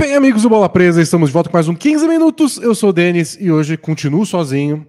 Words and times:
Bem, 0.00 0.14
amigos 0.14 0.40
do 0.40 0.48
Bola 0.48 0.66
Presa, 0.66 1.02
estamos 1.02 1.28
de 1.28 1.34
volta 1.34 1.50
com 1.50 1.56
mais 1.58 1.68
um 1.68 1.74
15 1.74 2.08
minutos. 2.08 2.56
Eu 2.56 2.74
sou 2.74 2.88
o 2.88 2.92
Denis 2.92 3.36
e 3.38 3.52
hoje 3.52 3.76
continuo 3.76 4.24
sozinho. 4.24 4.88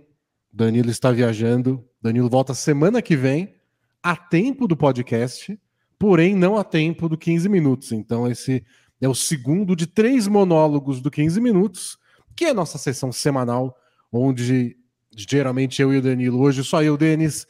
Danilo 0.54 0.90
está 0.90 1.12
viajando. 1.12 1.84
Danilo 2.02 2.30
volta 2.30 2.54
semana 2.54 3.02
que 3.02 3.18
vem, 3.18 3.54
a 4.02 4.16
tempo 4.16 4.70
do 4.70 4.78
podcast, 4.78 5.60
porém 6.00 6.34
não 6.34 6.56
a 6.56 6.64
tempo 6.64 7.10
do 7.10 7.18
15 7.18 7.50
minutos. 7.50 7.92
Então, 7.92 8.26
esse 8.26 8.64
é 9.02 9.10
o 9.10 9.14
segundo 9.14 9.76
de 9.76 9.86
três 9.86 10.30
monólogos 10.30 11.02
do 11.02 11.12
15 11.12 11.42
minutos, 11.42 11.98
que 12.34 12.46
é 12.46 12.52
a 12.52 12.54
nossa 12.54 12.78
sessão 12.78 13.12
semanal, 13.12 13.76
onde 14.14 14.78
geralmente 15.14 15.82
eu 15.82 15.94
e 15.94 15.98
o 15.98 16.02
Danilo, 16.02 16.40
hoje 16.40 16.64
só 16.64 16.82
eu, 16.82 16.96
Denis, 16.96 17.46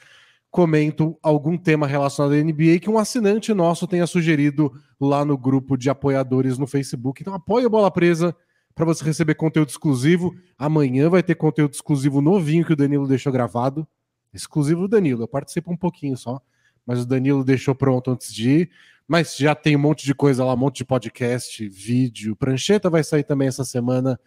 comento 0.51 1.17
algum 1.23 1.57
tema 1.57 1.87
relacionado 1.87 2.33
à 2.33 2.43
NBA 2.43 2.79
que 2.81 2.89
um 2.89 2.97
assinante 2.97 3.53
nosso 3.53 3.87
tenha 3.87 4.05
sugerido 4.05 4.69
lá 4.99 5.23
no 5.23 5.37
grupo 5.37 5.77
de 5.77 5.89
apoiadores 5.89 6.57
no 6.57 6.67
Facebook. 6.67 7.21
Então 7.21 7.33
apoie 7.33 7.65
a 7.65 7.69
Bola 7.69 7.89
Presa 7.89 8.35
para 8.75 8.83
você 8.83 9.03
receber 9.05 9.35
conteúdo 9.35 9.69
exclusivo. 9.69 10.35
Amanhã 10.57 11.09
vai 11.09 11.23
ter 11.23 11.35
conteúdo 11.35 11.73
exclusivo 11.73 12.21
novinho 12.21 12.65
que 12.65 12.73
o 12.73 12.75
Danilo 12.75 13.07
deixou 13.07 13.31
gravado. 13.31 13.87
Exclusivo 14.33 14.81
do 14.81 14.87
Danilo, 14.89 15.23
eu 15.23 15.27
participo 15.27 15.71
um 15.71 15.77
pouquinho 15.77 16.17
só, 16.17 16.41
mas 16.85 16.99
o 17.01 17.05
Danilo 17.05 17.45
deixou 17.45 17.73
pronto 17.73 18.11
antes 18.11 18.33
de 18.33 18.49
ir. 18.49 18.71
Mas 19.07 19.37
já 19.37 19.55
tem 19.55 19.75
um 19.75 19.79
monte 19.79 20.05
de 20.05 20.13
coisa 20.13 20.43
lá, 20.43 20.53
um 20.53 20.57
monte 20.57 20.77
de 20.77 20.85
podcast, 20.85 21.67
vídeo. 21.69 22.35
Prancheta 22.35 22.89
vai 22.89 23.03
sair 23.03 23.23
também 23.23 23.47
essa 23.47 23.63
semana 23.63 24.19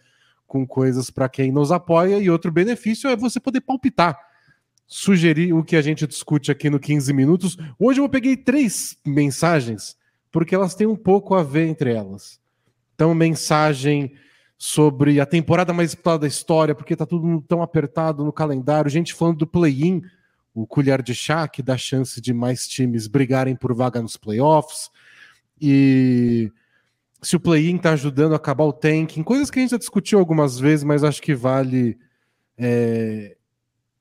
com 0.47 0.65
coisas 0.65 1.09
para 1.09 1.29
quem 1.29 1.51
nos 1.51 1.71
apoia. 1.71 2.17
E 2.17 2.29
outro 2.29 2.51
benefício 2.51 3.09
é 3.09 3.15
você 3.15 3.39
poder 3.39 3.61
palpitar 3.61 4.19
sugerir 4.87 5.53
o 5.53 5.63
que 5.63 5.75
a 5.75 5.81
gente 5.81 6.05
discute 6.05 6.51
aqui 6.51 6.69
no 6.69 6.79
15 6.79 7.11
minutos. 7.13 7.57
Hoje 7.79 7.99
eu 7.99 8.09
peguei 8.09 8.37
três 8.37 8.97
mensagens, 9.05 9.97
porque 10.31 10.53
elas 10.53 10.75
têm 10.75 10.87
um 10.87 10.95
pouco 10.95 11.33
a 11.35 11.43
ver 11.43 11.67
entre 11.67 11.93
elas. 11.93 12.39
Então, 12.93 13.13
mensagem 13.13 14.13
sobre 14.57 15.19
a 15.19 15.25
temporada 15.25 15.73
mais 15.73 15.91
disputada 15.91 16.19
da 16.19 16.27
história, 16.27 16.73
porque 16.73 16.95
tá 16.95 17.05
tudo 17.05 17.41
tão 17.41 17.61
apertado 17.61 18.23
no 18.23 18.31
calendário, 18.31 18.89
gente 18.89 19.13
falando 19.13 19.39
do 19.39 19.47
play-in, 19.47 20.01
o 20.53 20.65
colher 20.65 21.01
de 21.01 21.13
chá, 21.13 21.47
que 21.47 21.61
dá 21.61 21.77
chance 21.77 22.21
de 22.21 22.33
mais 22.33 22.67
times 22.67 23.07
brigarem 23.07 23.55
por 23.55 23.73
vaga 23.73 24.01
nos 24.01 24.15
playoffs, 24.15 24.89
e 25.59 26.51
se 27.21 27.35
o 27.35 27.39
play-in 27.39 27.77
tá 27.77 27.91
ajudando 27.91 28.33
a 28.33 28.37
acabar 28.37 28.63
o 28.63 28.73
tanking, 28.73 29.23
coisas 29.23 29.49
que 29.49 29.59
a 29.59 29.61
gente 29.61 29.71
já 29.71 29.77
discutiu 29.77 30.19
algumas 30.19 30.57
vezes, 30.57 30.85
mas 30.85 31.03
acho 31.03 31.21
que 31.21 31.35
vale 31.35 31.97
é, 32.57 33.35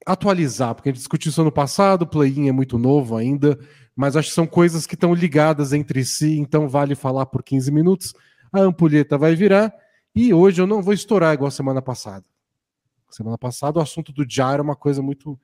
atualizar, 0.06 0.74
porque 0.74 0.88
a 0.88 0.92
gente 0.92 0.98
discutiu 0.98 1.30
isso 1.30 1.40
ano 1.40 1.52
passado, 1.52 2.02
o 2.02 2.06
play-in 2.06 2.48
é 2.48 2.52
muito 2.52 2.78
novo 2.78 3.16
ainda, 3.16 3.58
mas 3.96 4.16
acho 4.16 4.28
que 4.28 4.34
são 4.34 4.46
coisas 4.46 4.86
que 4.86 4.94
estão 4.94 5.14
ligadas 5.14 5.72
entre 5.72 6.04
si, 6.04 6.38
então 6.38 6.68
vale 6.68 6.94
falar 6.94 7.26
por 7.26 7.42
15 7.42 7.70
minutos. 7.70 8.14
A 8.52 8.60
ampulheta 8.60 9.16
vai 9.16 9.34
virar 9.34 9.72
e 10.14 10.32
hoje 10.32 10.60
eu 10.60 10.66
não 10.66 10.82
vou 10.82 10.92
estourar 10.92 11.34
igual 11.34 11.50
semana 11.50 11.80
passada. 11.80 12.24
Semana 13.10 13.38
passada 13.38 13.78
o 13.78 13.82
assunto 13.82 14.12
do 14.12 14.24
Já 14.28 14.52
era 14.52 14.62
uma 14.62 14.76
coisa 14.76 15.00
muito 15.00 15.38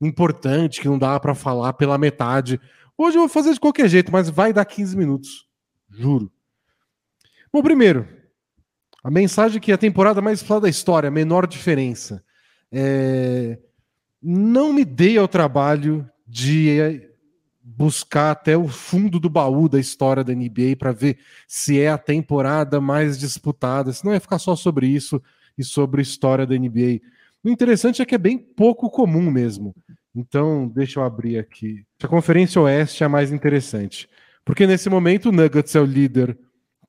importante 0.00 0.80
que 0.80 0.88
não 0.88 0.98
dava 0.98 1.18
para 1.20 1.34
falar 1.34 1.72
pela 1.72 1.96
metade. 1.98 2.60
Hoje 2.96 3.16
eu 3.16 3.22
vou 3.22 3.28
fazer 3.28 3.52
de 3.52 3.60
qualquer 3.60 3.88
jeito, 3.88 4.12
mas 4.12 4.28
vai 4.28 4.52
dar 4.52 4.64
15 4.64 4.96
minutos, 4.96 5.48
juro. 5.90 6.30
Bom, 7.52 7.62
primeiro, 7.62 8.06
a 9.02 9.10
mensagem 9.10 9.60
que 9.60 9.70
é 9.70 9.74
a 9.74 9.78
temporada 9.78 10.20
mais 10.20 10.42
falada 10.42 10.64
da 10.64 10.70
história, 10.70 11.10
menor 11.10 11.46
diferença. 11.46 12.22
É 12.70 13.58
não 14.24 14.72
me 14.72 14.84
dei 14.84 15.18
ao 15.18 15.28
trabalho 15.28 16.08
de 16.26 16.80
eh, 16.80 17.10
buscar 17.62 18.30
até 18.30 18.56
o 18.56 18.66
fundo 18.66 19.20
do 19.20 19.28
baú 19.28 19.68
da 19.68 19.78
história 19.78 20.24
da 20.24 20.34
NBA 20.34 20.76
para 20.78 20.92
ver 20.92 21.18
se 21.46 21.78
é 21.78 21.90
a 21.90 21.98
temporada 21.98 22.80
mais 22.80 23.18
disputada, 23.18 23.92
se 23.92 24.02
não 24.02 24.12
é 24.12 24.18
ficar 24.18 24.38
só 24.38 24.56
sobre 24.56 24.86
isso 24.86 25.22
e 25.58 25.62
sobre 25.62 26.00
a 26.00 26.02
história 26.02 26.46
da 26.46 26.56
NBA. 26.56 27.00
O 27.44 27.50
interessante 27.50 28.00
é 28.00 28.06
que 28.06 28.14
é 28.14 28.18
bem 28.18 28.38
pouco 28.38 28.88
comum 28.88 29.30
mesmo. 29.30 29.74
Então, 30.14 30.68
deixa 30.68 31.00
eu 31.00 31.04
abrir 31.04 31.38
aqui. 31.38 31.84
A 32.02 32.08
Conferência 32.08 32.60
Oeste 32.62 33.02
é 33.02 33.06
a 33.06 33.10
mais 33.10 33.30
interessante. 33.30 34.08
Porque 34.44 34.66
nesse 34.66 34.88
momento 34.88 35.28
o 35.28 35.32
Nuggets 35.32 35.74
é 35.74 35.80
o 35.80 35.84
líder 35.84 36.38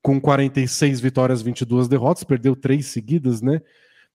com 0.02 0.22
46 0.22 1.00
vitórias, 1.00 1.42
22 1.42 1.88
derrotas, 1.88 2.24
perdeu 2.24 2.56
três 2.56 2.86
seguidas, 2.86 3.42
né? 3.42 3.62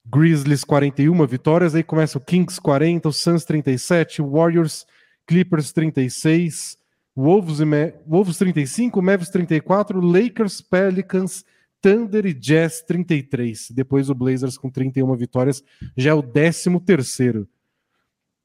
Grizzlies 0.04 0.64
41 0.64 1.26
vitórias, 1.26 1.74
aí 1.74 1.82
começa 1.82 2.18
o 2.18 2.20
Kings 2.20 2.60
40, 2.60 3.08
o 3.08 3.12
Suns 3.12 3.44
37, 3.44 4.22
Warriors, 4.22 4.86
Clippers 5.26 5.72
36, 5.72 6.78
Wolves, 7.14 7.60
e 7.60 7.64
Ma 7.64 7.92
Wolves 8.06 8.38
35, 8.38 9.02
Mavis 9.02 9.28
34, 9.28 10.00
Lakers, 10.00 10.60
Pelicans, 10.60 11.44
Thunder 11.80 12.26
e 12.26 12.32
Jazz 12.32 12.82
33. 12.82 13.70
Depois 13.70 14.10
o 14.10 14.14
Blazers 14.14 14.56
com 14.56 14.70
31 14.70 15.14
vitórias, 15.16 15.62
já 15.96 16.10
é 16.10 16.14
o 16.14 16.22
13 16.22 16.80
terceiro. 16.80 17.48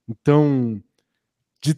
Então, 0.07 0.81
de 1.61 1.75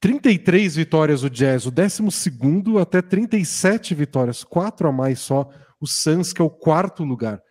33 0.00 0.76
vitórias 0.76 1.22
o 1.22 1.28
Jazz, 1.28 1.66
o 1.66 1.70
12 1.70 2.10
segundo 2.10 2.78
até 2.78 3.02
37 3.02 3.94
vitórias, 3.94 4.44
quatro 4.44 4.88
a 4.88 4.92
mais 4.92 5.18
só 5.18 5.50
o 5.80 5.86
Suns, 5.86 6.32
que 6.32 6.40
é 6.40 6.44
o 6.44 6.50
quarto 6.50 7.04
lugar 7.04 7.42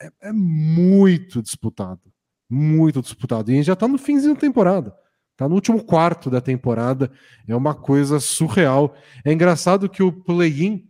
é, 0.00 0.10
é 0.28 0.32
muito 0.32 1.42
disputado. 1.42 2.00
Muito 2.48 3.00
disputado. 3.00 3.50
E 3.50 3.54
a 3.54 3.56
gente 3.56 3.66
já 3.66 3.74
está 3.74 3.86
no 3.86 3.98
finzinho 3.98 4.34
da 4.34 4.40
temporada. 4.40 4.94
Está 5.32 5.48
no 5.48 5.54
último 5.54 5.82
quarto 5.82 6.28
da 6.28 6.40
temporada. 6.40 7.10
É 7.46 7.54
uma 7.54 7.74
coisa 7.74 8.18
surreal. 8.18 8.94
É 9.24 9.32
engraçado 9.32 9.88
que 9.88 10.02
o 10.02 10.12
play-in 10.12 10.88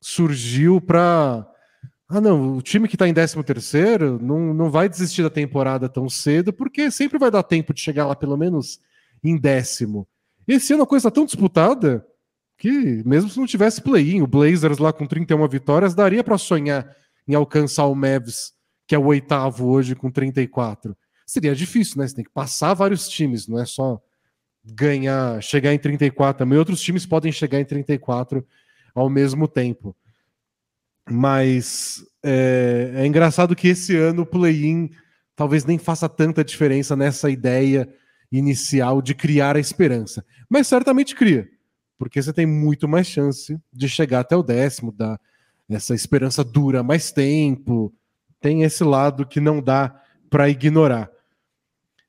surgiu 0.00 0.80
para. 0.80 1.50
Ah, 2.08 2.20
não, 2.20 2.58
o 2.58 2.62
time 2.62 2.86
que 2.86 2.94
está 2.94 3.08
em 3.08 3.14
13 3.14 3.42
terceiro 3.42 4.18
não, 4.22 4.52
não 4.52 4.70
vai 4.70 4.88
desistir 4.88 5.22
da 5.22 5.30
temporada 5.30 5.88
tão 5.88 6.08
cedo, 6.08 6.52
porque 6.52 6.90
sempre 6.90 7.18
vai 7.18 7.30
dar 7.30 7.42
tempo 7.42 7.72
de 7.72 7.80
chegar 7.80 8.06
lá 8.06 8.14
pelo 8.14 8.36
menos 8.36 8.78
em 9.22 9.38
décimo. 9.38 10.06
Esse 10.46 10.74
ano 10.74 10.82
a 10.82 10.86
coisa 10.86 11.08
está 11.08 11.14
tão 11.14 11.24
disputada 11.24 12.06
que, 12.58 13.02
mesmo 13.04 13.30
se 13.30 13.38
não 13.38 13.46
tivesse 13.46 13.80
play-in, 13.80 14.20
o 14.20 14.26
Blazers 14.26 14.78
lá 14.78 14.92
com 14.92 15.06
31 15.06 15.48
vitórias, 15.48 15.94
daria 15.94 16.22
para 16.22 16.38
sonhar 16.38 16.94
em 17.26 17.34
alcançar 17.34 17.86
o 17.86 17.94
Mavs, 17.94 18.52
que 18.86 18.94
é 18.94 18.98
o 18.98 19.06
oitavo 19.06 19.66
hoje 19.66 19.94
com 19.94 20.10
34. 20.10 20.96
Seria 21.26 21.54
difícil, 21.54 21.98
né? 21.98 22.06
Você 22.06 22.16
tem 22.16 22.24
que 22.24 22.30
passar 22.30 22.74
vários 22.74 23.08
times, 23.08 23.48
não 23.48 23.58
é 23.58 23.64
só 23.64 24.00
ganhar, 24.64 25.42
chegar 25.42 25.72
em 25.72 25.78
34 25.78 26.38
também. 26.38 26.58
Outros 26.58 26.80
times 26.80 27.06
podem 27.06 27.32
chegar 27.32 27.60
em 27.60 27.64
34 27.64 28.46
ao 28.94 29.10
mesmo 29.10 29.48
tempo. 29.48 29.96
Mas 31.10 32.04
é, 32.22 32.92
é 32.96 33.06
engraçado 33.06 33.54
que 33.54 33.68
esse 33.68 33.96
ano 33.96 34.22
o 34.22 34.26
play-in 34.26 34.90
talvez 35.36 35.64
nem 35.64 35.78
faça 35.78 36.08
tanta 36.08 36.44
diferença 36.44 36.96
nessa 36.96 37.28
ideia 37.28 37.88
inicial 38.30 39.02
de 39.02 39.14
criar 39.14 39.56
a 39.56 39.60
esperança. 39.60 40.24
Mas 40.48 40.66
certamente 40.66 41.14
cria, 41.14 41.48
porque 41.98 42.22
você 42.22 42.32
tem 42.32 42.46
muito 42.46 42.88
mais 42.88 43.06
chance 43.06 43.58
de 43.72 43.88
chegar 43.88 44.20
até 44.20 44.36
o 44.36 44.42
décimo, 44.42 44.92
da, 44.92 45.18
essa 45.68 45.94
esperança 45.94 46.44
dura 46.44 46.82
mais 46.82 47.10
tempo, 47.10 47.92
tem 48.40 48.62
esse 48.62 48.84
lado 48.84 49.26
que 49.26 49.40
não 49.40 49.60
dá 49.60 50.00
para 50.28 50.48
ignorar. 50.48 51.10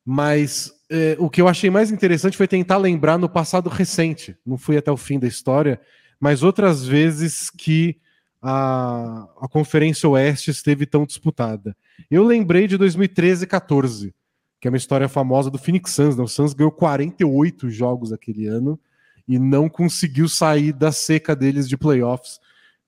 Mas 0.03 0.73
é, 0.89 1.15
o 1.19 1.29
que 1.29 1.41
eu 1.41 1.47
achei 1.47 1.69
mais 1.69 1.91
interessante 1.91 2.37
foi 2.37 2.47
tentar 2.47 2.77
lembrar 2.77 3.17
no 3.17 3.29
passado 3.29 3.69
recente, 3.69 4.37
não 4.45 4.57
fui 4.57 4.77
até 4.77 4.91
o 4.91 4.97
fim 4.97 5.17
da 5.17 5.27
história, 5.27 5.79
mas 6.19 6.43
outras 6.43 6.85
vezes 6.85 7.49
que 7.49 7.97
a, 8.41 9.27
a 9.41 9.47
Conferência 9.47 10.07
Oeste 10.07 10.51
esteve 10.51 10.85
tão 10.85 11.05
disputada. 11.05 11.75
Eu 12.11 12.23
lembrei 12.23 12.67
de 12.67 12.77
2013 12.77 13.45
e 13.45 13.47
14, 13.47 14.15
que 14.59 14.67
é 14.67 14.71
uma 14.71 14.77
história 14.77 15.09
famosa 15.09 15.49
do 15.49 15.57
Phoenix 15.57 15.91
Suns. 15.91 16.15
Né? 16.15 16.23
O 16.23 16.27
Suns 16.27 16.53
ganhou 16.53 16.71
48 16.71 17.69
jogos 17.69 18.13
aquele 18.13 18.45
ano 18.45 18.79
e 19.27 19.39
não 19.39 19.67
conseguiu 19.67 20.29
sair 20.29 20.71
da 20.71 20.91
seca 20.91 21.35
deles 21.35 21.67
de 21.67 21.75
playoffs 21.75 22.39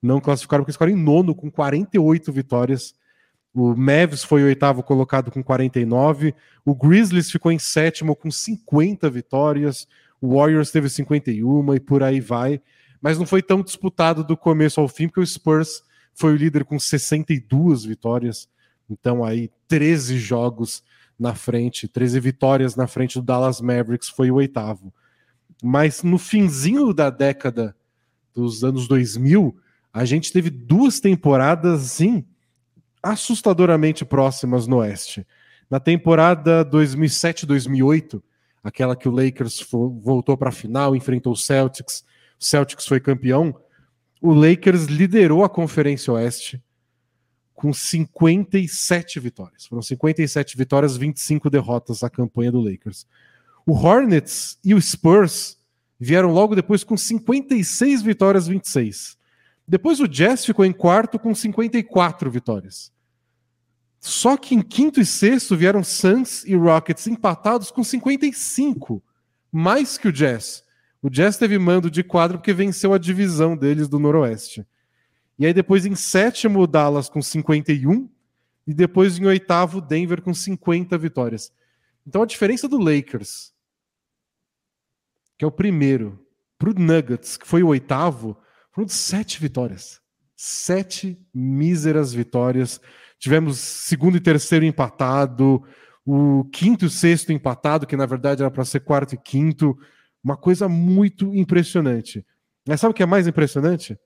não 0.01 0.19
classificaram 0.19 0.63
porque 0.63 0.71
eles 0.71 0.75
ficaram 0.75 0.91
em 0.91 1.01
nono 1.01 1.33
com 1.33 1.49
48 1.49 2.31
vitórias. 2.31 2.93
O 3.53 3.75
Mavs 3.75 4.23
foi 4.23 4.43
o 4.43 4.45
oitavo 4.45 4.83
colocado 4.83 5.31
com 5.31 5.43
49. 5.43 6.33
O 6.63 6.75
Grizzlies 6.75 7.31
ficou 7.31 7.51
em 7.51 7.59
sétimo 7.59 8.15
com 8.15 8.29
50 8.29 9.09
vitórias. 9.09 9.87
O 10.21 10.35
Warriors 10.35 10.71
teve 10.71 10.89
51 10.89 11.73
e 11.73 11.79
por 11.79 12.03
aí 12.03 12.19
vai. 12.19 12.61
Mas 13.01 13.17
não 13.17 13.25
foi 13.25 13.41
tão 13.41 13.61
disputado 13.61 14.23
do 14.23 14.37
começo 14.37 14.79
ao 14.79 14.87
fim, 14.87 15.07
porque 15.07 15.21
o 15.21 15.25
Spurs 15.25 15.83
foi 16.13 16.33
o 16.33 16.35
líder 16.35 16.65
com 16.65 16.79
62 16.79 17.83
vitórias. 17.83 18.49
Então 18.89 19.23
aí 19.23 19.51
13 19.67 20.17
jogos 20.17 20.83
na 21.19 21.33
frente, 21.33 21.87
13 21.87 22.19
vitórias 22.19 22.75
na 22.75 22.85
frente 22.85 23.19
do 23.19 23.25
Dallas 23.25 23.59
Mavericks, 23.59 24.09
foi 24.09 24.29
o 24.29 24.35
oitavo. 24.35 24.93
Mas 25.63 26.03
no 26.03 26.19
finzinho 26.19 26.93
da 26.93 27.09
década 27.09 27.75
dos 28.33 28.63
anos 28.63 28.87
2000, 28.87 29.55
a 29.97 30.05
gente 30.05 30.31
teve 30.31 30.51
duas 30.51 30.99
temporadas, 30.99 31.83
assim, 31.83 32.23
assustadoramente 33.01 34.05
próximas 34.05 34.67
no 34.67 34.77
Oeste. 34.77 35.25
Na 35.67 35.79
temporada 35.79 36.63
2007-2008, 36.65 38.21
aquela 38.63 38.95
que 38.95 39.09
o 39.09 39.11
Lakers 39.11 39.65
voltou 39.71 40.37
para 40.37 40.49
a 40.49 40.51
final, 40.51 40.95
enfrentou 40.95 41.33
o 41.33 41.35
Celtics, 41.35 42.03
o 42.39 42.45
Celtics 42.45 42.85
foi 42.85 42.99
campeão. 42.99 43.59
o 44.21 44.35
Lakers 44.35 44.83
liderou 44.85 45.43
a 45.43 45.49
Conferência 45.49 46.13
Oeste 46.13 46.61
com 47.55 47.73
57 47.73 49.19
vitórias. 49.19 49.65
Foram 49.65 49.81
57 49.81 50.55
vitórias, 50.55 50.95
25 50.95 51.49
derrotas 51.49 52.03
a 52.03 52.09
campanha 52.09 52.51
do 52.51 52.61
Lakers. 52.61 53.07
O 53.65 53.73
Hornets 53.73 54.59
e 54.63 54.75
o 54.75 54.81
Spurs 54.81 55.57
vieram 55.99 56.31
logo 56.31 56.55
depois 56.55 56.83
com 56.83 56.95
56 56.95 58.03
vitórias, 58.03 58.47
26. 58.47 59.16
Depois 59.67 59.99
o 59.99 60.07
Jazz 60.07 60.45
ficou 60.45 60.63
em 60.63 60.71
quarto 60.71 61.19
com 61.19 61.35
54 61.35 62.31
vitórias. 62.31 62.91
Só 63.99 64.37
que 64.37 64.55
em 64.55 64.61
quinto 64.61 65.01
e 65.01 65.05
sexto 65.05 65.57
vieram 65.57 65.83
Suns 65.83 66.45
e 66.45 66.55
Rockets 66.55 67.07
empatados 67.07 67.69
com 67.69 67.83
55, 67.83 69.03
mais 69.51 69.97
que 69.97 70.07
o 70.07 70.11
Jazz. 70.11 70.63
O 71.01 71.09
Jazz 71.09 71.37
teve 71.37 71.57
mando 71.57 71.91
de 71.91 72.03
quadro 72.03 72.37
porque 72.37 72.53
venceu 72.53 72.93
a 72.93 72.97
divisão 72.97 73.57
deles 73.57 73.89
do 73.89 73.99
Noroeste. 73.99 74.65
E 75.37 75.45
aí 75.45 75.53
depois 75.53 75.85
em 75.85 75.95
sétimo 75.95 76.61
o 76.61 76.67
Dallas 76.67 77.09
com 77.09 77.21
51 77.21 78.09
e 78.65 78.73
depois 78.73 79.19
em 79.19 79.25
oitavo 79.25 79.81
Denver 79.81 80.21
com 80.21 80.33
50 80.33 80.97
vitórias. 80.97 81.51
Então 82.05 82.21
a 82.21 82.25
diferença 82.25 82.67
do 82.67 82.77
Lakers, 82.77 83.53
que 85.37 85.43
é 85.43 85.47
o 85.47 85.51
primeiro, 85.51 86.25
para 86.57 86.69
o 86.69 86.73
Nuggets, 86.73 87.37
que 87.37 87.47
foi 87.47 87.61
o 87.61 87.67
oitavo, 87.67 88.37
foram 88.77 88.87
sete 88.87 89.41
vitórias. 89.41 89.99
Sete 90.35 91.17
míseras 91.33 92.13
vitórias. 92.13 92.79
Tivemos 93.17 93.57
segundo 93.57 94.17
e 94.17 94.21
terceiro 94.21 94.65
empatado, 94.65 95.63
o 96.05 96.45
quinto 96.51 96.85
e 96.85 96.89
sexto 96.89 97.31
empatado, 97.31 97.87
que 97.87 97.97
na 97.97 98.05
verdade 98.05 98.43
era 98.43 98.51
para 98.51 98.63
ser 98.63 98.81
quarto 98.81 99.15
e 99.15 99.17
quinto. 99.17 99.75
Uma 100.23 100.37
coisa 100.37 100.69
muito 100.69 101.33
impressionante. 101.33 102.23
Mas 102.67 102.79
sabe 102.79 102.91
o 102.91 102.93
que 102.93 103.01
é 103.01 103.07
mais 103.07 103.27
impressionante? 103.27 103.97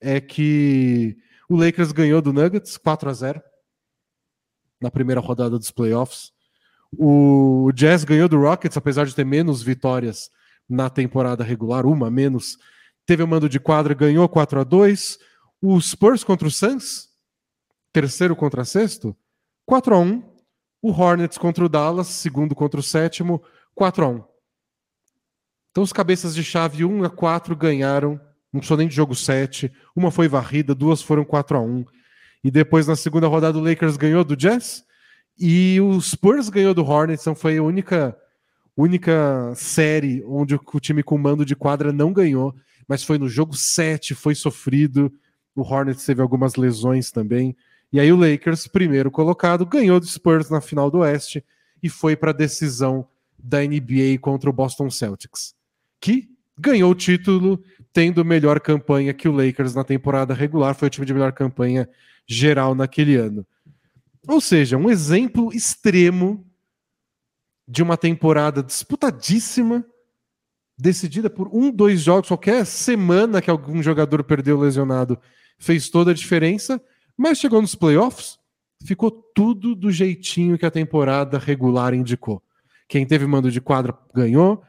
é 0.00 0.20
que 0.20 1.16
o 1.48 1.56
Lakers 1.56 1.92
ganhou 1.92 2.22
do 2.22 2.32
Nuggets 2.32 2.76
4 2.76 3.10
a 3.10 3.12
0 3.12 3.42
na 4.80 4.90
primeira 4.90 5.20
rodada 5.20 5.58
dos 5.58 5.70
playoffs. 5.70 6.32
O 6.92 7.70
Jazz 7.74 8.04
ganhou 8.04 8.28
do 8.28 8.38
Rockets, 8.40 8.76
apesar 8.76 9.06
de 9.06 9.14
ter 9.14 9.24
menos 9.24 9.62
vitórias 9.62 10.30
na 10.68 10.88
temporada 10.88 11.42
regular, 11.42 11.84
uma 11.86 12.10
menos. 12.10 12.56
Teve 13.08 13.22
o 13.22 13.26
mando 13.26 13.48
de 13.48 13.58
quadra, 13.58 13.94
ganhou 13.94 14.28
4 14.28 14.60
a 14.60 14.64
2 14.64 15.18
O 15.62 15.80
Spurs 15.80 16.22
contra 16.22 16.46
o 16.46 16.50
Suns, 16.50 17.08
terceiro 17.90 18.36
contra 18.36 18.66
sexto, 18.66 19.16
4 19.64 19.94
a 19.94 19.98
1 19.98 20.22
O 20.82 20.90
Hornets 20.90 21.38
contra 21.38 21.64
o 21.64 21.70
Dallas, 21.70 22.08
segundo 22.08 22.54
contra 22.54 22.78
o 22.78 22.82
sétimo, 22.82 23.42
4 23.74 24.04
a 24.04 24.08
1 24.08 24.24
Então 25.70 25.82
os 25.82 25.90
cabeças 25.90 26.34
de 26.34 26.44
chave 26.44 26.84
1 26.84 27.04
a 27.04 27.08
4 27.08 27.56
ganharam. 27.56 28.20
Não 28.52 28.60
precisou 28.60 28.76
nem 28.76 28.88
de 28.88 28.94
jogo 28.94 29.14
7. 29.14 29.72
Uma 29.96 30.10
foi 30.10 30.28
varrida, 30.28 30.74
duas 30.74 31.00
foram 31.00 31.24
4 31.24 31.56
a 31.56 31.60
1 31.62 31.86
E 32.44 32.50
depois, 32.50 32.86
na 32.86 32.94
segunda 32.94 33.26
rodada, 33.26 33.56
o 33.56 33.62
Lakers 33.62 33.96
ganhou 33.96 34.22
do 34.22 34.36
Jazz 34.36 34.84
e 35.38 35.80
o 35.80 35.98
Spurs 35.98 36.50
ganhou 36.50 36.74
do 36.74 36.84
Hornets. 36.84 37.22
Então 37.22 37.34
foi 37.34 37.56
a 37.56 37.62
única, 37.62 38.14
única 38.82 39.52
série 39.56 40.22
onde 40.26 40.54
o 40.54 40.80
time 40.80 41.02
com 41.02 41.18
mando 41.18 41.44
de 41.44 41.56
quadra 41.56 41.92
não 41.92 42.12
ganhou. 42.12 42.54
Mas 42.86 43.02
foi 43.02 43.18
no 43.18 43.28
jogo 43.28 43.54
7, 43.54 44.14
foi 44.14 44.34
sofrido. 44.34 45.12
O 45.54 45.62
Hornets 45.62 46.04
teve 46.04 46.22
algumas 46.22 46.54
lesões 46.54 47.10
também. 47.10 47.56
E 47.92 47.98
aí 47.98 48.12
o 48.12 48.16
Lakers, 48.16 48.66
primeiro 48.66 49.10
colocado, 49.10 49.66
ganhou 49.66 49.98
do 49.98 50.06
Spurs 50.06 50.48
na 50.48 50.60
final 50.60 50.90
do 50.90 50.98
Oeste 50.98 51.44
e 51.82 51.88
foi 51.88 52.14
para 52.14 52.30
a 52.30 52.34
decisão 52.34 53.06
da 53.38 53.60
NBA 53.60 54.18
contra 54.20 54.50
o 54.50 54.52
Boston 54.52 54.90
Celtics, 54.90 55.54
que 56.00 56.28
ganhou 56.58 56.90
o 56.90 56.94
título 56.94 57.62
tendo 57.92 58.24
melhor 58.24 58.60
campanha 58.60 59.14
que 59.14 59.28
o 59.28 59.32
Lakers 59.32 59.74
na 59.74 59.84
temporada 59.84 60.34
regular, 60.34 60.74
foi 60.74 60.88
o 60.88 60.90
time 60.90 61.06
de 61.06 61.14
melhor 61.14 61.32
campanha 61.32 61.88
geral 62.26 62.74
naquele 62.74 63.16
ano. 63.16 63.46
Ou 64.26 64.40
seja, 64.40 64.76
um 64.76 64.90
exemplo 64.90 65.52
extremo 65.52 66.46
de 67.68 67.82
uma 67.82 67.98
temporada 67.98 68.62
disputadíssima, 68.62 69.84
decidida 70.76 71.28
por 71.28 71.48
um, 71.52 71.70
dois 71.70 72.00
jogos, 72.00 72.28
qualquer 72.28 72.64
semana 72.64 73.42
que 73.42 73.50
algum 73.50 73.82
jogador 73.82 74.24
perdeu 74.24 74.58
lesionado 74.58 75.18
fez 75.58 75.90
toda 75.90 76.12
a 76.12 76.14
diferença, 76.14 76.80
mas 77.14 77.38
chegou 77.38 77.60
nos 77.60 77.74
playoffs, 77.74 78.38
ficou 78.84 79.10
tudo 79.10 79.74
do 79.74 79.90
jeitinho 79.90 80.56
que 80.56 80.64
a 80.64 80.70
temporada 80.70 81.38
regular 81.38 81.92
indicou. 81.92 82.42
Quem 82.88 83.04
teve 83.04 83.26
mando 83.26 83.50
de 83.50 83.60
quadra 83.60 83.96
ganhou, 84.14 84.62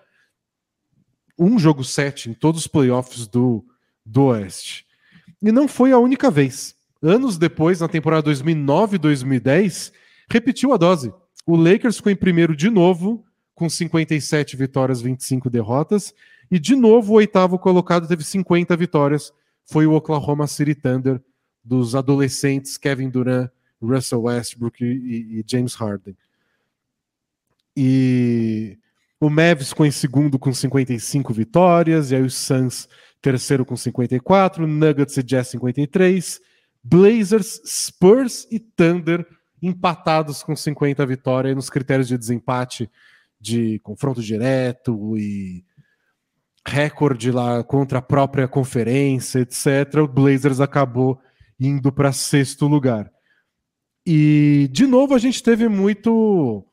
um 1.38 1.58
jogo 1.58 1.86
7 1.86 2.32
em 2.32 2.34
todos 2.34 2.62
os 2.62 2.68
playoffs 2.68 3.28
do, 3.28 3.64
do 4.06 4.26
Oeste. 4.26 4.86
E 5.42 5.54
não 5.54 5.70
foi 5.70 5.94
a 5.94 5.98
única 5.98 6.30
vez. 6.30 6.76
Anos 7.02 7.38
depois, 7.38 7.80
na 7.80 7.88
temporada 7.88 8.30
2009-2010, 8.30 9.94
repetiu 10.30 10.74
a 10.74 10.78
dose. 10.78 11.14
O 11.50 11.56
Lakers 11.56 11.98
ficou 11.98 12.12
em 12.12 12.16
primeiro 12.16 12.56
de 12.56 12.70
novo, 12.70 13.26
com 13.56 13.68
57 13.68 14.56
vitórias, 14.56 15.02
25 15.02 15.50
derrotas. 15.50 16.14
E 16.52 16.60
de 16.60 16.76
novo, 16.76 17.14
o 17.14 17.16
oitavo 17.16 17.58
colocado 17.58 18.08
teve 18.08 18.24
50 18.24 18.78
vitórias. 18.78 19.34
Foi 19.66 19.88
o 19.88 19.94
Oklahoma 19.94 20.46
City 20.46 20.76
Thunder, 20.76 21.20
dos 21.64 21.96
adolescentes 21.96 22.78
Kevin 22.78 23.10
Durant, 23.10 23.50
Russell 23.82 24.22
Westbrook 24.22 24.86
e, 24.86 25.40
e 25.40 25.44
James 25.48 25.74
Harden. 25.74 26.16
E 27.76 28.78
o 29.20 29.28
Mavs 29.28 29.70
ficou 29.70 29.88
em 29.88 29.92
segundo 29.92 30.38
com 30.38 30.54
55 30.54 31.34
vitórias, 31.34 32.12
e 32.12 32.16
aí 32.16 32.22
o 32.22 32.30
Suns 32.30 32.88
terceiro 33.24 33.66
com 33.66 33.76
54, 33.76 34.68
Nuggets 34.68 35.18
e 35.18 35.24
Jazz 35.24 35.48
53, 35.48 36.40
Blazers, 36.84 37.60
Spurs 37.66 38.48
e 38.52 38.60
Thunder 38.60 39.26
empatados 39.62 40.44
com 40.44 40.56
50 40.56 41.06
vitórias 41.06 41.56
nos 41.56 41.70
critérios 41.70 42.08
de 42.08 42.18
desempate 42.18 42.90
de 43.40 43.80
confronto 43.80 44.22
direto 44.22 45.18
e 45.18 45.64
recorde 46.66 47.32
lá 47.32 47.64
contra 47.64 48.00
a 48.00 48.02
própria 48.02 48.48
conferência, 48.48 49.40
etc. 49.40 50.02
O 50.04 50.08
Blazers 50.08 50.60
acabou 50.60 51.20
indo 51.60 51.92
para 51.92 52.12
sexto 52.12 52.68
lugar. 52.68 53.12
E 54.06 54.70
de 54.72 54.88
novo 54.88 55.14
a 55.14 55.20
gente 55.20 55.42
teve 55.42 55.68
muito 55.68 56.66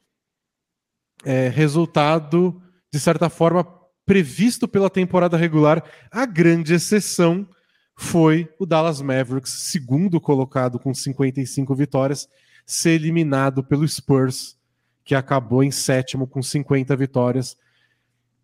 é, 1.24 1.48
resultado, 1.48 2.60
de 2.92 3.00
certa 3.00 3.28
forma, 3.28 3.66
previsto 4.04 4.68
pela 4.68 4.88
temporada 4.88 5.36
regular. 5.36 5.82
A 6.10 6.24
grande 6.24 6.74
exceção 6.74 7.48
foi 7.96 8.48
o 8.58 8.66
Dallas 8.66 9.00
Mavericks, 9.00 9.52
segundo 9.70 10.20
colocado 10.20 10.78
com 10.78 10.94
55 10.94 11.74
vitórias, 11.74 12.28
ser 12.66 12.90
eliminado 12.90 13.62
pelo 13.62 13.86
Spurs, 13.86 14.58
que 15.04 15.14
acabou 15.14 15.62
em 15.62 15.70
sétimo 15.70 16.26
com 16.26 16.42
50 16.42 16.94
vitórias. 16.96 17.56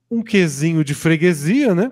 Um 0.08 0.22
quesinho 0.22 0.84
de 0.84 0.94
freguesia, 0.94 1.74
né? 1.74 1.90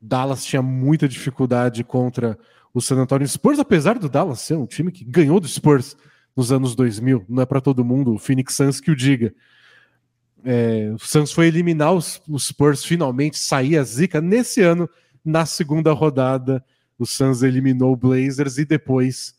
Dallas 0.00 0.44
tinha 0.44 0.62
muita 0.62 1.08
dificuldade 1.08 1.82
contra 1.82 2.38
o 2.72 2.80
San 2.80 2.96
Antonio 2.96 3.26
Spurs, 3.26 3.58
apesar 3.58 3.98
do 3.98 4.08
Dallas 4.08 4.40
ser 4.40 4.56
um 4.56 4.66
time 4.66 4.92
que 4.92 5.04
ganhou 5.04 5.40
do 5.40 5.48
Spurs 5.48 5.96
nos 6.36 6.52
anos 6.52 6.74
2000, 6.74 7.24
não 7.28 7.42
é 7.42 7.46
para 7.46 7.60
todo 7.60 7.84
mundo, 7.84 8.14
o 8.14 8.18
Phoenix 8.18 8.54
Suns 8.54 8.80
que 8.80 8.90
o 8.90 8.96
diga. 8.96 9.34
É, 10.44 10.92
o 10.94 10.98
Suns 10.98 11.32
foi 11.32 11.46
eliminar 11.46 11.92
os, 11.94 12.20
os 12.28 12.48
Spurs, 12.48 12.84
finalmente 12.84 13.38
sair 13.38 13.78
a 13.78 13.84
zica. 13.84 14.20
Nesse 14.20 14.60
ano, 14.60 14.88
na 15.24 15.46
segunda 15.46 15.92
rodada, 15.92 16.62
o 16.98 17.06
Suns 17.06 17.42
eliminou 17.42 17.92
o 17.92 17.96
Blazers 17.96 18.58
e 18.58 18.64
depois 18.64 19.34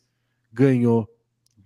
ganhou, 0.51 1.07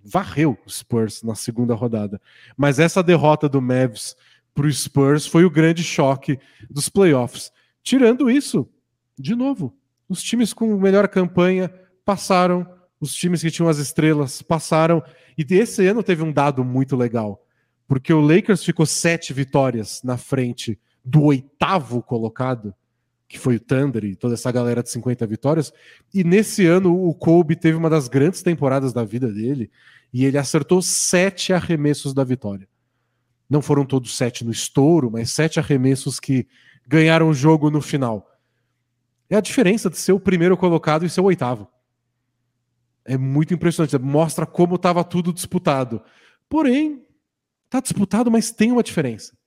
varreu 0.04 0.58
o 0.66 0.70
Spurs 0.70 1.24
na 1.24 1.36
segunda 1.36 1.74
rodada. 1.74 2.22
Mas 2.56 2.80
essa 2.80 3.04
derrota 3.04 3.48
do 3.50 3.62
Mavs 3.62 4.16
para 4.54 4.66
o 4.66 4.72
Spurs 4.72 5.26
foi 5.26 5.46
o 5.46 5.50
grande 5.50 5.84
choque 5.84 6.40
dos 6.70 6.90
playoffs. 6.90 7.52
Tirando 7.84 8.30
isso, 8.30 8.68
de 9.18 9.36
novo, 9.36 9.76
os 10.08 10.22
times 10.22 10.54
com 10.54 10.78
melhor 10.78 11.08
campanha 11.08 11.72
passaram 12.04 12.68
os 13.00 13.14
times 13.14 13.42
que 13.42 13.52
tinham 13.52 13.70
as 13.70 13.78
estrelas 13.78 14.42
passaram. 14.42 15.04
E 15.38 15.46
esse 15.54 15.86
ano 15.88 16.04
teve 16.04 16.24
um 16.24 16.32
dado 16.32 16.64
muito 16.64 16.96
legal, 16.96 17.46
porque 17.88 18.12
o 18.12 18.20
Lakers 18.20 18.64
ficou 18.64 18.86
sete 18.86 19.34
vitórias 19.34 20.02
na 20.04 20.18
frente 20.18 20.80
do 21.04 21.24
oitavo 21.24 22.04
colocado, 22.04 22.74
que 23.30 23.38
foi 23.38 23.58
o 23.58 23.60
Thunder 23.60 24.04
e 24.04 24.16
toda 24.16 24.34
essa 24.34 24.52
galera 24.52 24.82
de 24.82 24.90
50 24.90 25.26
vitórias. 25.28 25.72
E 26.12 26.24
nesse 26.24 26.66
ano 26.66 27.08
o 27.08 27.14
Kobe 27.14 27.56
teve 27.56 27.78
uma 27.78 27.90
das 27.90 28.08
grandes 28.08 28.42
temporadas 28.42 28.92
da 28.92 29.06
vida 29.06 29.32
dele 29.32 29.70
e 30.12 30.26
ele 30.26 30.38
acertou 30.38 30.82
sete 30.82 31.54
arremessos 31.54 32.12
da 32.12 32.24
vitória. 32.24 32.68
Não 33.48 33.62
foram 33.62 33.86
todos 33.86 34.18
sete 34.18 34.44
no 34.44 34.52
estouro, 34.52 35.12
mas 35.12 35.32
sete 35.32 35.60
arremessos 35.60 36.20
que 36.20 36.48
ganharam 36.88 37.30
o 37.30 37.34
jogo 37.34 37.70
no 37.70 37.82
final. 37.82 38.28
É 39.30 39.36
a 39.36 39.42
diferença 39.42 39.92
de 39.92 39.98
ser 39.98 40.12
o 40.12 40.20
primeiro 40.20 40.58
colocado 40.58 41.06
e 41.06 41.10
ser 41.10 41.22
o 41.22 41.26
oitavo. 41.26 41.68
É 43.06 43.16
muito 43.16 43.54
impressionante. 43.54 43.96
Mostra 44.00 44.46
como 44.46 44.76
estava 44.76 45.04
tudo 45.04 45.32
disputado. 45.32 46.02
Porém, 46.50 47.06
está 47.66 47.80
disputado, 47.80 48.32
mas 48.32 48.50
tem 48.50 48.72
uma 48.72 48.82
diferença. 48.82 49.38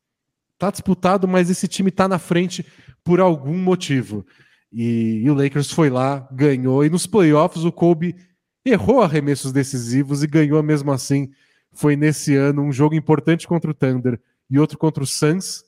Está 0.55 0.71
disputado, 0.71 1.27
mas 1.27 1.51
esse 1.51 1.67
time 1.67 1.89
está 1.89 2.07
na 2.07 2.19
frente 2.19 2.65
por 3.05 3.21
algum 3.21 3.57
motivo. 3.57 4.25
E, 4.73 5.23
e, 5.25 5.31
o 5.31 5.35
Lakers 5.35 5.71
foi 5.71 5.91
lá, 5.91 6.27
ganhou. 6.33 6.85
E 6.85 6.91
nos 6.91 7.07
playoffs 7.07 7.65
o 7.65 7.73
Kobe 7.73 8.17
errou 8.65 9.03
arremessos 9.03 9.53
decisivos 9.53 10.23
e 10.23 10.27
ganhou 10.27 10.63
mesmo 10.63 10.93
assim. 10.93 11.31
Foi 11.73 11.97
nesse 11.97 12.35
ano 12.35 12.63
um 12.63 12.73
jogo 12.73 12.95
importante 12.95 13.47
contra 13.47 13.71
o 13.71 13.75
Thunder 13.75 14.21
e 14.49 14.59
outro 14.59 14.79
contra 14.79 15.03
o 15.03 15.07
Suns, 15.07 15.65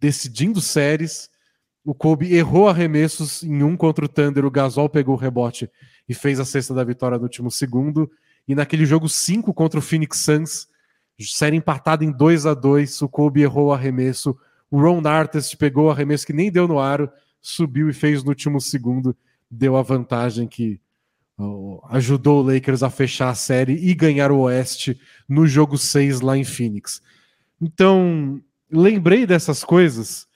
decidindo 0.00 0.60
séries. 0.60 1.28
O 1.84 1.94
Kobe 1.94 2.32
errou 2.34 2.68
arremessos 2.68 3.42
em 3.42 3.62
um 3.62 3.76
contra 3.76 4.04
o 4.04 4.08
Thunder, 4.08 4.44
o 4.44 4.50
Gasol 4.50 4.88
pegou 4.88 5.14
o 5.14 5.18
rebote 5.18 5.68
e 6.08 6.14
fez 6.14 6.38
a 6.38 6.44
cesta 6.44 6.72
da 6.72 6.84
vitória 6.84 7.18
no 7.18 7.24
último 7.24 7.50
segundo. 7.50 8.10
E 8.46 8.54
naquele 8.54 8.84
jogo 8.84 9.08
5 9.08 9.52
contra 9.54 9.78
o 9.78 9.82
Phoenix 9.82 10.18
Suns, 10.18 10.68
série 11.20 11.56
empatada 11.56 12.04
em 12.04 12.10
2 12.10 12.46
a 12.46 12.54
2 12.54 13.02
o 13.02 13.08
Kobe 13.08 13.42
errou 13.42 13.68
o 13.68 13.72
arremesso, 13.72 14.36
o 14.70 14.80
Ron 14.80 15.06
Artest 15.06 15.56
pegou 15.56 15.86
o 15.86 15.90
arremesso 15.90 16.26
que 16.26 16.32
nem 16.32 16.50
deu 16.50 16.66
no 16.66 16.78
aro, 16.78 17.10
subiu 17.40 17.90
e 17.90 17.92
fez 17.92 18.22
no 18.22 18.30
último 18.30 18.60
segundo, 18.60 19.16
deu 19.50 19.76
a 19.76 19.82
vantagem 19.82 20.46
que 20.48 20.80
ajudou 21.90 22.40
o 22.42 22.46
Lakers 22.46 22.82
a 22.82 22.90
fechar 22.90 23.30
a 23.30 23.34
série 23.34 23.74
e 23.74 23.94
ganhar 23.94 24.30
o 24.30 24.40
Oeste 24.40 24.98
no 25.28 25.46
jogo 25.46 25.76
6 25.76 26.20
lá 26.20 26.36
em 26.36 26.44
Phoenix. 26.44 27.02
Então, 27.60 28.40
lembrei 28.70 29.26
dessas 29.26 29.64
coisas 29.64 30.26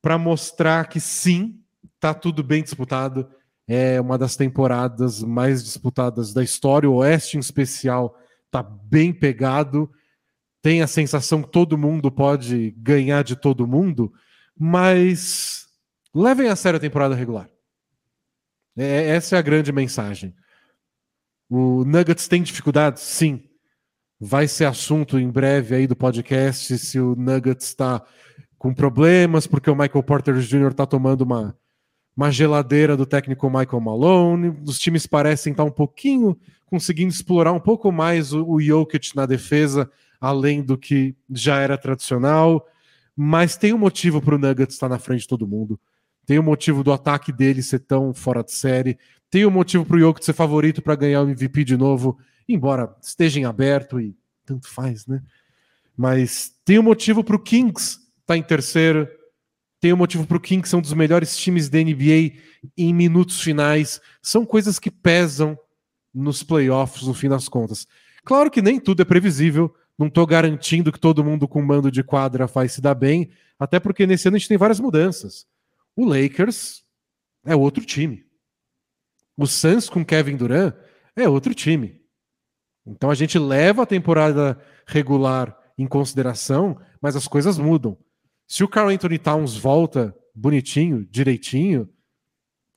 para 0.00 0.18
mostrar 0.18 0.88
que 0.88 1.00
sim, 1.00 1.58
tá 1.98 2.12
tudo 2.12 2.42
bem 2.42 2.62
disputado. 2.62 3.28
É 3.66 4.00
uma 4.00 4.18
das 4.18 4.36
temporadas 4.36 5.22
mais 5.22 5.62
disputadas 5.62 6.34
da 6.34 6.42
história. 6.42 6.90
O 6.90 6.96
Oeste, 6.96 7.36
em 7.36 7.40
especial, 7.40 8.18
tá 8.50 8.62
bem 8.62 9.12
pegado 9.12 9.90
tem 10.62 10.80
a 10.80 10.86
sensação 10.86 11.42
que 11.42 11.50
todo 11.50 11.76
mundo 11.76 12.10
pode 12.10 12.70
ganhar 12.78 13.24
de 13.24 13.34
todo 13.34 13.66
mundo, 13.66 14.12
mas 14.56 15.66
levem 16.14 16.48
a 16.48 16.56
sério 16.56 16.76
a 16.76 16.80
temporada 16.80 17.16
regular. 17.16 17.50
É, 18.76 19.08
essa 19.08 19.36
é 19.36 19.38
a 19.38 19.42
grande 19.42 19.72
mensagem. 19.72 20.34
O 21.50 21.84
Nuggets 21.84 22.28
tem 22.28 22.42
dificuldades? 22.42 23.02
Sim. 23.02 23.42
Vai 24.18 24.46
ser 24.46 24.66
assunto 24.66 25.18
em 25.18 25.28
breve 25.28 25.74
aí 25.74 25.86
do 25.86 25.96
podcast 25.96 26.78
se 26.78 26.98
o 27.00 27.16
Nuggets 27.16 27.66
está 27.66 28.00
com 28.56 28.72
problemas, 28.72 29.48
porque 29.48 29.68
o 29.68 29.74
Michael 29.74 30.04
Porter 30.04 30.36
Jr. 30.36 30.70
está 30.70 30.86
tomando 30.86 31.22
uma, 31.22 31.58
uma 32.16 32.30
geladeira 32.30 32.96
do 32.96 33.04
técnico 33.04 33.50
Michael 33.50 33.80
Malone. 33.80 34.56
Os 34.64 34.78
times 34.78 35.08
parecem 35.08 35.50
estar 35.50 35.64
tá 35.64 35.68
um 35.68 35.72
pouquinho 35.72 36.38
conseguindo 36.66 37.12
explorar 37.12 37.52
um 37.52 37.60
pouco 37.60 37.90
mais 37.90 38.32
o, 38.32 38.48
o 38.48 38.62
Jokic 38.62 39.14
na 39.14 39.26
defesa, 39.26 39.90
além 40.22 40.62
do 40.62 40.78
que 40.78 41.16
já 41.28 41.58
era 41.58 41.76
tradicional. 41.76 42.64
Mas 43.16 43.56
tem 43.56 43.74
um 43.74 43.78
motivo 43.78 44.22
para 44.22 44.36
o 44.36 44.38
Nuggets 44.38 44.76
estar 44.76 44.88
na 44.88 45.00
frente 45.00 45.22
de 45.22 45.28
todo 45.28 45.48
mundo. 45.48 45.78
Tem 46.24 46.38
um 46.38 46.44
motivo 46.44 46.84
do 46.84 46.92
ataque 46.92 47.32
dele 47.32 47.60
ser 47.60 47.80
tão 47.80 48.14
fora 48.14 48.44
de 48.44 48.52
série. 48.52 48.96
Tem 49.28 49.44
um 49.44 49.50
motivo 49.50 49.84
para 49.84 49.96
o 49.96 49.98
Jokic 49.98 50.24
ser 50.24 50.32
favorito 50.32 50.80
para 50.80 50.94
ganhar 50.94 51.22
o 51.22 51.28
MVP 51.28 51.64
de 51.64 51.76
novo, 51.76 52.16
embora 52.48 52.94
esteja 53.02 53.40
em 53.40 53.44
aberto 53.44 54.00
e 54.00 54.16
tanto 54.46 54.68
faz, 54.68 55.06
né? 55.06 55.20
Mas 55.96 56.52
tem 56.64 56.78
um 56.78 56.82
motivo 56.82 57.24
para 57.24 57.34
o 57.34 57.40
Kings 57.40 57.94
estar 57.94 58.00
tá 58.26 58.36
em 58.36 58.42
terceiro. 58.42 59.08
Tem 59.80 59.92
um 59.92 59.96
motivo 59.96 60.24
para 60.24 60.36
o 60.36 60.40
Kings 60.40 60.70
ser 60.70 60.76
um 60.76 60.80
dos 60.80 60.92
melhores 60.92 61.36
times 61.36 61.68
da 61.68 61.78
NBA 61.78 62.38
em 62.78 62.94
minutos 62.94 63.40
finais. 63.40 64.00
São 64.22 64.46
coisas 64.46 64.78
que 64.78 64.90
pesam 64.90 65.58
nos 66.14 66.44
playoffs, 66.44 67.06
no 67.06 67.12
fim 67.12 67.28
das 67.28 67.48
contas. 67.48 67.86
Claro 68.24 68.50
que 68.50 68.62
nem 68.62 68.78
tudo 68.78 69.02
é 69.02 69.04
previsível. 69.04 69.74
Não 69.98 70.06
estou 70.06 70.26
garantindo 70.26 70.90
que 70.90 70.98
todo 70.98 71.24
mundo 71.24 71.46
com 71.46 71.62
mando 71.62 71.90
de 71.90 72.02
quadra 72.02 72.48
faz 72.48 72.72
se 72.72 72.80
dar 72.80 72.94
bem, 72.94 73.30
até 73.58 73.78
porque 73.78 74.06
nesse 74.06 74.28
ano 74.28 74.36
a 74.36 74.38
gente 74.38 74.48
tem 74.48 74.58
várias 74.58 74.80
mudanças. 74.80 75.46
O 75.94 76.04
Lakers 76.04 76.84
é 77.44 77.54
outro 77.54 77.84
time. 77.84 78.24
O 79.36 79.46
Suns 79.46 79.88
com 79.88 80.04
Kevin 80.04 80.36
Durant 80.36 80.74
é 81.16 81.28
outro 81.28 81.54
time. 81.54 82.00
Então 82.86 83.10
a 83.10 83.14
gente 83.14 83.38
leva 83.38 83.82
a 83.82 83.86
temporada 83.86 84.60
regular 84.86 85.56
em 85.78 85.86
consideração, 85.86 86.78
mas 87.00 87.16
as 87.16 87.28
coisas 87.28 87.58
mudam. 87.58 87.96
Se 88.46 88.64
o 88.64 88.68
Carl 88.68 88.90
Anthony 88.90 89.18
Towns 89.18 89.56
volta 89.56 90.14
bonitinho, 90.34 91.06
direitinho, 91.10 91.88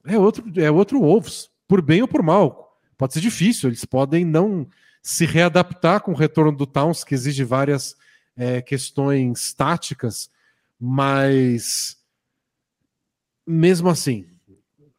é 0.06 0.18
outro, 0.18 0.44
é 0.58 0.70
outro 0.70 1.00
Wolves, 1.00 1.50
por 1.68 1.82
bem 1.82 2.02
ou 2.02 2.08
por 2.08 2.22
mal. 2.22 2.80
Pode 2.98 3.14
ser 3.14 3.22
difícil, 3.22 3.70
eles 3.70 3.84
podem 3.84 4.24
não 4.24 4.68
se 5.06 5.24
readaptar 5.24 6.02
com 6.02 6.14
o 6.14 6.16
retorno 6.16 6.52
do 6.52 6.66
Towns, 6.66 7.04
que 7.04 7.14
exige 7.14 7.44
várias 7.44 7.96
é, 8.36 8.60
questões 8.60 9.54
táticas, 9.54 10.32
mas 10.80 11.96
mesmo 13.46 13.88
assim, 13.88 14.26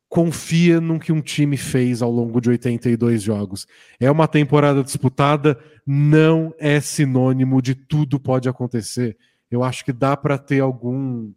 confia 0.09 0.81
no 0.81 1.01
que 1.01 1.11
um 1.11 1.21
time 1.21 1.57
fez 1.57 2.03
ao 2.03 2.13
longo 2.13 2.41
de 2.41 2.51
82 2.51 3.21
jogos. 3.21 3.67
É 3.99 4.09
uma 4.09 4.29
temporada 4.29 4.81
disputada, 4.85 5.59
não 5.85 6.55
é 6.57 6.81
sinônimo 6.81 7.61
de 7.61 7.75
tudo 7.75 8.21
pode 8.21 8.49
acontecer. 8.49 9.17
Eu 9.51 9.65
acho 9.65 9.85
que 9.85 9.93
dá 9.93 10.17
para 10.17 10.39
ter 10.39 10.61
algum. 10.61 11.33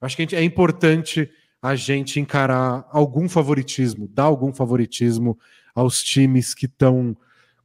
Acho 0.00 0.16
que 0.16 0.36
é 0.36 0.44
importante 0.44 1.28
a 1.60 1.74
gente 1.74 2.20
encarar 2.20 2.88
algum 2.92 3.28
favoritismo, 3.28 4.06
dar 4.06 4.24
algum 4.24 4.52
favoritismo 4.52 5.36
aos 5.74 6.00
times 6.04 6.54
que 6.54 6.66
estão 6.66 7.16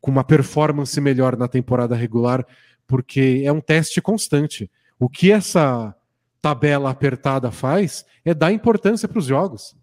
com 0.08 0.12
uma 0.12 0.24
performance 0.24 1.02
melhor 1.02 1.36
na 1.36 1.50
temporada 1.50 1.94
regular, 1.94 2.48
porque 2.88 3.42
é 3.44 3.52
um 3.52 3.60
teste 3.60 4.02
constante. 4.02 4.72
O 4.98 5.10
que 5.10 5.34
essa 5.34 5.94
tabela 6.42 6.90
apertada 6.90 7.52
faz 7.52 8.06
é 8.24 8.34
dar 8.34 8.54
importância 8.54 9.06
para 9.06 9.20
os 9.20 9.26
jogos. 9.26 9.76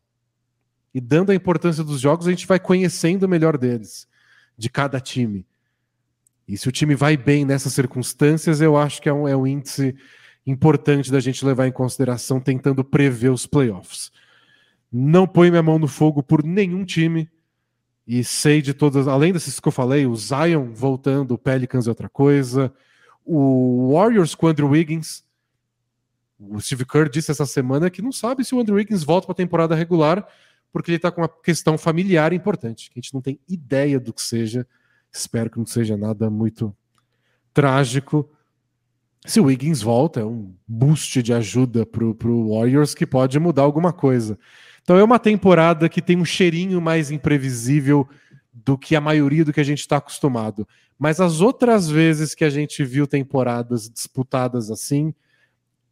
E 0.95 1.03
dando 1.03 1.31
a 1.31 1.35
importância 1.35 1.85
dos 1.85 2.01
jogos, 2.01 2.27
a 2.27 2.31
gente 2.31 2.47
vai 2.47 2.59
conhecendo 2.59 3.25
o 3.25 3.29
melhor 3.29 3.59
deles, 3.59 4.09
de 4.57 4.71
cada 4.71 4.99
time. 4.99 5.47
E 6.49 6.57
se 6.57 6.71
o 6.71 6.73
time 6.73 6.95
vai 6.95 7.19
bem 7.19 7.45
nessas 7.45 7.75
circunstâncias, 7.75 8.63
eu 8.63 8.79
acho 8.79 9.03
que 9.03 9.11
é 9.11 9.13
um, 9.13 9.29
é 9.29 9.37
um 9.37 9.47
índice 9.47 9.95
importante 10.47 11.13
da 11.13 11.21
gente 11.21 11.45
levar 11.45 11.67
em 11.67 11.73
consideração 11.73 12.41
tentando 12.41 12.83
prever 12.83 13.31
os 13.31 13.45
playoffs. 13.45 14.11
Não 14.91 15.27
põe 15.27 15.51
minha 15.51 15.63
mão 15.63 15.79
no 15.79 15.87
fogo 15.87 16.23
por 16.23 16.43
nenhum 16.43 16.83
time, 16.83 17.29
e 18.07 18.23
sei 18.23 18.61
de 18.61 18.75
todas, 18.75 19.09
além 19.09 19.33
desses 19.33 19.59
que 19.59 19.69
eu 19.69 19.73
falei, 19.73 20.07
o 20.07 20.15
Zion 20.15 20.73
voltando, 20.73 21.33
o 21.33 21.39
Pelicans 21.39 21.87
é 21.87 21.91
outra 21.91 22.09
coisa, 22.09 22.73
o 23.25 23.93
Warriors 23.95 24.35
com 24.35 24.47
o 24.47 24.49
Andrew 24.49 24.69
Wiggins. 24.69 25.25
O 26.39 26.61
Steve 26.61 26.85
Kerr 26.85 27.09
disse 27.09 27.31
essa 27.31 27.47
semana 27.47 27.89
que 27.89 28.03
não 28.03 28.13
sabe 28.13 28.45
se 28.45 28.55
o 28.55 28.61
Andrew 28.61 28.77
Wiggins 28.77 29.03
volta 29.03 29.27
para 29.27 29.33
a 29.33 29.37
temporada 29.37 29.75
regular, 29.75 30.27
porque 30.71 30.91
ele 30.91 30.97
está 30.97 31.11
com 31.11 31.23
uma 31.23 31.29
questão 31.29 31.79
familiar 31.79 32.33
importante, 32.33 32.91
que 32.91 32.99
a 32.99 33.01
gente 33.01 33.15
não 33.15 33.23
tem 33.23 33.41
ideia 33.49 33.99
do 33.99 34.13
que 34.13 34.21
seja. 34.21 34.67
Espero 35.11 35.49
que 35.49 35.59
não 35.59 35.67
seja 35.67 35.97
nada 35.97 36.29
muito 36.29 36.77
trágico. 37.55 38.29
Se 39.25 39.41
o 39.41 39.45
Wiggins 39.45 39.81
volta, 39.81 40.21
é 40.21 40.25
um 40.25 40.53
boost 40.67 41.23
de 41.23 41.33
ajuda 41.33 41.87
para 41.87 42.05
o 42.05 42.59
Warriors 42.59 42.95
que 42.95 43.07
pode 43.07 43.39
mudar 43.39 43.63
alguma 43.63 43.93
coisa. 43.93 44.39
Então 44.85 44.99
é 44.99 45.03
uma 45.03 45.19
temporada 45.19 45.89
que 45.89 46.03
tem 46.03 46.17
um 46.17 46.27
cheirinho 46.27 46.81
mais 46.81 47.11
imprevisível 47.11 48.07
do 48.53 48.77
que 48.77 48.95
a 48.95 49.01
maioria 49.01 49.45
do 49.45 49.53
que 49.53 49.61
a 49.61 49.65
gente 49.65 49.81
está 49.81 49.97
acostumado. 49.97 50.69
Mas 50.99 51.21
as 51.21 51.41
outras 51.41 51.89
vezes 51.89 52.35
que 52.35 52.45
a 52.45 52.51
gente 52.51 52.85
viu 52.85 53.07
temporadas 53.07 53.89
disputadas 53.89 54.71
assim, 54.71 55.09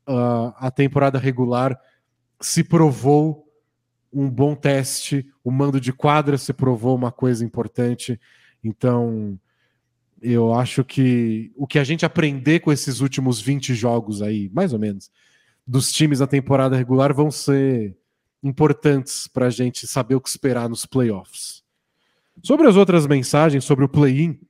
uh, 0.06 0.52
a 0.56 0.70
temporada 0.70 1.18
regular 1.18 1.78
se 2.38 2.62
provou 2.62 3.48
um 4.12 4.28
bom 4.28 4.54
teste, 4.54 5.26
o 5.42 5.50
mando 5.50 5.80
de 5.80 5.92
quadra 5.92 6.36
se 6.36 6.52
provou 6.52 6.94
uma 6.94 7.10
coisa 7.10 7.42
importante. 7.42 8.20
Então, 8.62 9.40
eu 10.20 10.52
acho 10.52 10.84
que 10.84 11.50
o 11.56 11.66
que 11.66 11.78
a 11.78 11.84
gente 11.84 12.04
aprender 12.04 12.60
com 12.60 12.70
esses 12.70 13.00
últimos 13.00 13.40
20 13.40 13.74
jogos 13.74 14.20
aí, 14.20 14.50
mais 14.52 14.74
ou 14.74 14.78
menos, 14.78 15.10
dos 15.66 15.90
times 15.90 16.18
da 16.18 16.26
temporada 16.26 16.76
regular 16.76 17.14
vão 17.14 17.30
ser 17.30 17.96
importantes 18.42 19.28
para 19.28 19.46
a 19.46 19.50
gente 19.50 19.86
saber 19.86 20.14
o 20.14 20.20
que 20.20 20.28
esperar 20.28 20.68
nos 20.68 20.84
playoffs. 20.84 21.62
Sobre 22.42 22.66
as 22.66 22.76
outras 22.76 23.06
mensagens, 23.06 23.64
sobre 23.64 23.84
o 23.84 23.88
play-in, 23.88 24.40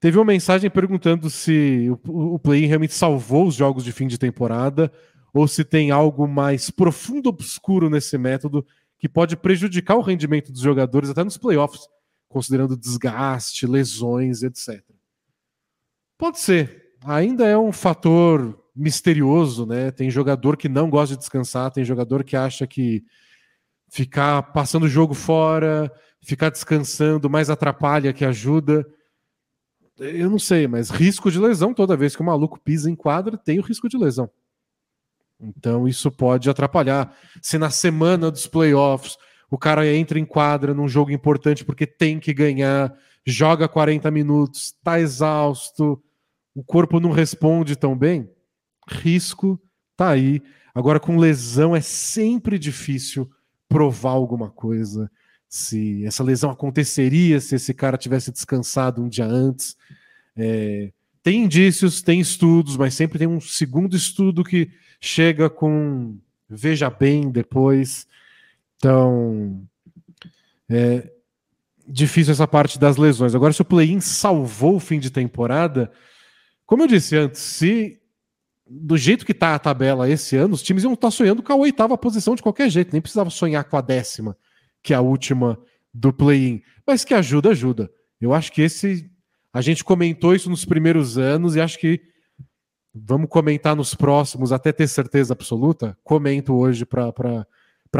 teve 0.00 0.18
uma 0.18 0.24
mensagem 0.24 0.70
perguntando 0.70 1.30
se 1.30 1.88
o, 2.06 2.38
play-in 2.38 2.66
realmente 2.66 2.92
salvou 2.92 3.46
os 3.46 3.54
jogos 3.54 3.84
de 3.84 3.92
fim 3.92 4.06
de 4.06 4.18
temporada 4.18 4.92
ou 5.32 5.48
se 5.48 5.64
tem 5.64 5.90
algo 5.90 6.28
mais 6.28 6.70
profundo, 6.70 7.28
obscuro 7.28 7.88
nesse 7.88 8.18
método 8.18 8.66
que 8.98 9.08
pode 9.08 9.36
prejudicar 9.36 9.96
o 9.96 10.02
rendimento 10.02 10.52
dos 10.52 10.60
jogadores 10.60 11.10
até 11.10 11.24
nos 11.24 11.36
playoffs, 11.36 11.88
considerando 12.28 12.76
desgaste, 12.76 13.66
lesões, 13.66 14.42
etc. 14.42 14.82
Pode 16.16 16.38
ser. 16.38 16.94
Ainda 17.04 17.46
é 17.46 17.56
um 17.58 17.72
fator 17.72 18.63
misterioso, 18.74 19.66
né? 19.66 19.90
Tem 19.90 20.10
jogador 20.10 20.56
que 20.56 20.68
não 20.68 20.90
gosta 20.90 21.14
de 21.14 21.20
descansar, 21.20 21.70
tem 21.70 21.84
jogador 21.84 22.24
que 22.24 22.36
acha 22.36 22.66
que 22.66 23.04
ficar 23.88 24.42
passando 24.52 24.84
o 24.84 24.88
jogo 24.88 25.14
fora, 25.14 25.92
ficar 26.20 26.50
descansando 26.50 27.30
mais 27.30 27.48
atrapalha 27.48 28.12
que 28.12 28.24
ajuda. 28.24 28.84
Eu 29.98 30.28
não 30.28 30.38
sei, 30.38 30.66
mas 30.66 30.90
risco 30.90 31.30
de 31.30 31.38
lesão 31.38 31.72
toda 31.72 31.96
vez 31.96 32.16
que 32.16 32.22
o 32.22 32.24
maluco 32.24 32.58
pisa 32.58 32.90
em 32.90 32.96
quadra, 32.96 33.38
tem 33.38 33.58
o 33.60 33.62
risco 33.62 33.88
de 33.88 33.96
lesão. 33.96 34.28
Então 35.40 35.86
isso 35.86 36.10
pode 36.10 36.50
atrapalhar. 36.50 37.16
Se 37.40 37.58
na 37.58 37.70
semana 37.70 38.30
dos 38.30 38.46
playoffs 38.46 39.16
o 39.50 39.58
cara 39.58 39.86
entra 39.86 40.18
em 40.18 40.24
quadra 40.24 40.74
num 40.74 40.88
jogo 40.88 41.12
importante 41.12 41.64
porque 41.64 41.86
tem 41.86 42.18
que 42.18 42.34
ganhar, 42.34 42.92
joga 43.24 43.68
40 43.68 44.10
minutos, 44.10 44.74
está 44.74 44.98
exausto, 44.98 46.02
o 46.54 46.64
corpo 46.64 46.98
não 46.98 47.10
responde 47.10 47.76
tão 47.76 47.96
bem, 47.96 48.28
risco 48.88 49.60
tá 49.96 50.10
aí. 50.10 50.42
Agora, 50.74 50.98
com 50.98 51.16
lesão 51.16 51.74
é 51.74 51.80
sempre 51.80 52.58
difícil 52.58 53.30
provar 53.68 54.10
alguma 54.10 54.50
coisa. 54.50 55.10
Se 55.48 56.04
essa 56.04 56.24
lesão 56.24 56.50
aconteceria 56.50 57.40
se 57.40 57.54
esse 57.54 57.72
cara 57.72 57.96
tivesse 57.96 58.32
descansado 58.32 59.02
um 59.02 59.08
dia 59.08 59.26
antes. 59.26 59.76
É, 60.36 60.92
tem 61.22 61.44
indícios, 61.44 62.02
tem 62.02 62.20
estudos, 62.20 62.76
mas 62.76 62.94
sempre 62.94 63.18
tem 63.18 63.28
um 63.28 63.40
segundo 63.40 63.96
estudo 63.96 64.44
que 64.44 64.70
chega 65.00 65.48
com 65.48 66.18
veja 66.48 66.90
bem 66.90 67.30
depois. 67.30 68.06
Então, 68.76 69.62
é 70.68 71.10
difícil 71.86 72.32
essa 72.32 72.46
parte 72.46 72.78
das 72.78 72.96
lesões. 72.96 73.34
Agora, 73.34 73.52
se 73.52 73.62
o 73.62 73.64
play-in 73.64 74.00
salvou 74.00 74.76
o 74.76 74.80
fim 74.80 74.98
de 74.98 75.10
temporada, 75.10 75.90
como 76.66 76.82
eu 76.82 76.86
disse 76.86 77.16
antes, 77.16 77.40
se 77.40 78.00
do 78.66 78.96
jeito 78.96 79.26
que 79.26 79.32
está 79.32 79.54
a 79.54 79.58
tabela 79.58 80.08
esse 80.08 80.36
ano, 80.36 80.54
os 80.54 80.62
times 80.62 80.84
iam 80.84 80.94
estar 80.94 81.08
tá 81.08 81.10
sonhando 81.10 81.42
com 81.42 81.52
a 81.52 81.56
oitava 81.56 81.98
posição 81.98 82.34
de 82.34 82.42
qualquer 82.42 82.70
jeito, 82.70 82.92
nem 82.92 83.02
precisava 83.02 83.30
sonhar 83.30 83.64
com 83.64 83.76
a 83.76 83.80
décima, 83.80 84.36
que 84.82 84.92
é 84.92 84.96
a 84.96 85.00
última 85.00 85.58
do 85.92 86.12
play-in. 86.12 86.62
Mas 86.86 87.04
que 87.04 87.14
ajuda, 87.14 87.50
ajuda. 87.50 87.90
Eu 88.20 88.32
acho 88.32 88.50
que 88.52 88.62
esse. 88.62 89.10
A 89.52 89.60
gente 89.60 89.84
comentou 89.84 90.34
isso 90.34 90.50
nos 90.50 90.64
primeiros 90.64 91.16
anos 91.16 91.54
e 91.54 91.60
acho 91.60 91.78
que 91.78 92.00
vamos 92.92 93.28
comentar 93.28 93.76
nos 93.76 93.94
próximos, 93.94 94.52
até 94.52 94.72
ter 94.72 94.88
certeza 94.88 95.32
absoluta. 95.32 95.96
Comento 96.02 96.54
hoje 96.54 96.84
para 96.84 97.46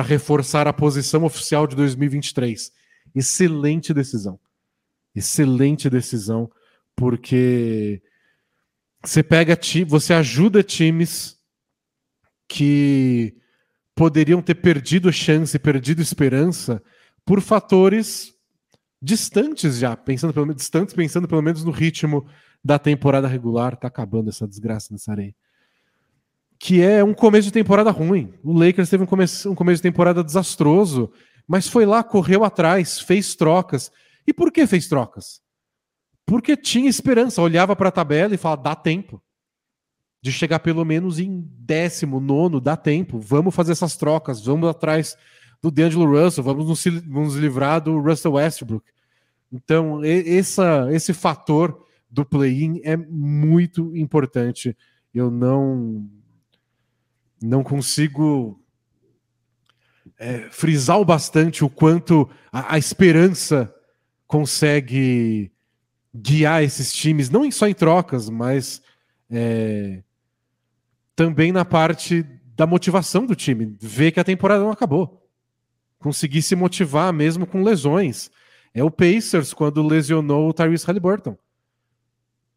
reforçar 0.02 0.66
a 0.66 0.72
posição 0.72 1.24
oficial 1.24 1.66
de 1.66 1.76
2023. 1.76 2.72
Excelente 3.14 3.94
decisão. 3.94 4.38
Excelente 5.14 5.88
decisão, 5.88 6.50
porque 6.96 8.02
você 9.04 9.22
pega 9.22 9.58
você 9.86 10.14
ajuda 10.14 10.62
times 10.62 11.36
que 12.48 13.36
poderiam 13.94 14.42
ter 14.42 14.54
perdido 14.56 15.12
chance, 15.12 15.58
perdido 15.58 16.02
esperança 16.02 16.82
por 17.24 17.40
fatores 17.40 18.34
distantes 19.00 19.78
já, 19.78 19.96
pensando 19.96 20.32
pelo 20.32 20.46
menos 20.46 20.60
distantes, 20.60 20.94
pensando 20.94 21.28
pelo 21.28 21.42
menos 21.42 21.64
no 21.64 21.70
ritmo 21.70 22.26
da 22.64 22.78
temporada 22.78 23.28
regular, 23.28 23.76
tá 23.76 23.88
acabando 23.88 24.30
essa 24.30 24.48
desgraça 24.48 24.88
nessa 24.90 25.12
areia. 25.12 25.34
Que 26.58 26.80
é 26.80 27.04
um 27.04 27.12
começo 27.12 27.48
de 27.48 27.52
temporada 27.52 27.90
ruim. 27.90 28.32
O 28.42 28.52
Lakers 28.52 28.88
teve 28.88 29.04
um 29.04 29.06
começo, 29.06 29.50
um 29.50 29.54
começo 29.54 29.82
de 29.82 29.90
temporada 29.90 30.24
desastroso, 30.24 31.12
mas 31.46 31.68
foi 31.68 31.84
lá, 31.84 32.02
correu 32.02 32.42
atrás, 32.42 32.98
fez 32.98 33.34
trocas. 33.34 33.92
E 34.26 34.32
por 34.32 34.50
que 34.50 34.66
fez 34.66 34.88
trocas? 34.88 35.43
Porque 36.26 36.56
tinha 36.56 36.88
esperança, 36.88 37.42
olhava 37.42 37.76
para 37.76 37.88
a 37.88 37.92
tabela 37.92 38.34
e 38.34 38.38
falava: 38.38 38.62
dá 38.62 38.74
tempo 38.74 39.22
de 40.22 40.32
chegar 40.32 40.60
pelo 40.60 40.84
menos 40.86 41.18
em 41.18 41.46
décimo, 41.58 42.18
nono, 42.18 42.58
dá 42.58 42.78
tempo, 42.78 43.18
vamos 43.18 43.54
fazer 43.54 43.72
essas 43.72 43.94
trocas, 43.94 44.42
vamos 44.42 44.66
atrás 44.70 45.18
do 45.60 45.70
D'Angelo 45.70 46.10
Russell, 46.10 46.42
vamos 46.42 46.66
nos, 46.66 46.84
nos 47.04 47.34
livrar 47.36 47.82
do 47.82 48.00
Russell 48.00 48.32
Westbrook. 48.32 48.86
Então, 49.52 50.00
essa, 50.02 50.88
esse 50.90 51.12
fator 51.12 51.84
do 52.10 52.24
play-in 52.24 52.80
é 52.84 52.96
muito 52.96 53.94
importante. 53.94 54.76
Eu 55.12 55.30
não 55.30 56.08
não 57.42 57.62
consigo 57.62 58.58
é, 60.18 60.48
frisar 60.50 60.98
o 60.98 61.04
bastante 61.04 61.62
o 61.64 61.68
quanto 61.68 62.28
a, 62.50 62.74
a 62.74 62.78
esperança 62.78 63.72
consegue 64.26 65.52
guiar 66.14 66.62
esses 66.62 66.92
times, 66.92 67.28
não 67.28 67.50
só 67.50 67.66
em 67.66 67.74
trocas, 67.74 68.30
mas 68.30 68.80
é, 69.30 70.02
também 71.16 71.50
na 71.50 71.64
parte 71.64 72.24
da 72.54 72.66
motivação 72.66 73.26
do 73.26 73.34
time, 73.34 73.76
ver 73.80 74.12
que 74.12 74.20
a 74.20 74.24
temporada 74.24 74.62
não 74.62 74.70
acabou. 74.70 75.26
Conseguir 75.98 76.42
se 76.42 76.54
motivar 76.54 77.12
mesmo 77.12 77.46
com 77.46 77.62
lesões. 77.62 78.30
É 78.72 78.84
o 78.84 78.90
Pacers 78.90 79.52
quando 79.52 79.82
lesionou 79.82 80.48
o 80.48 80.52
Tyrese 80.52 80.86
Halliburton. 80.86 81.36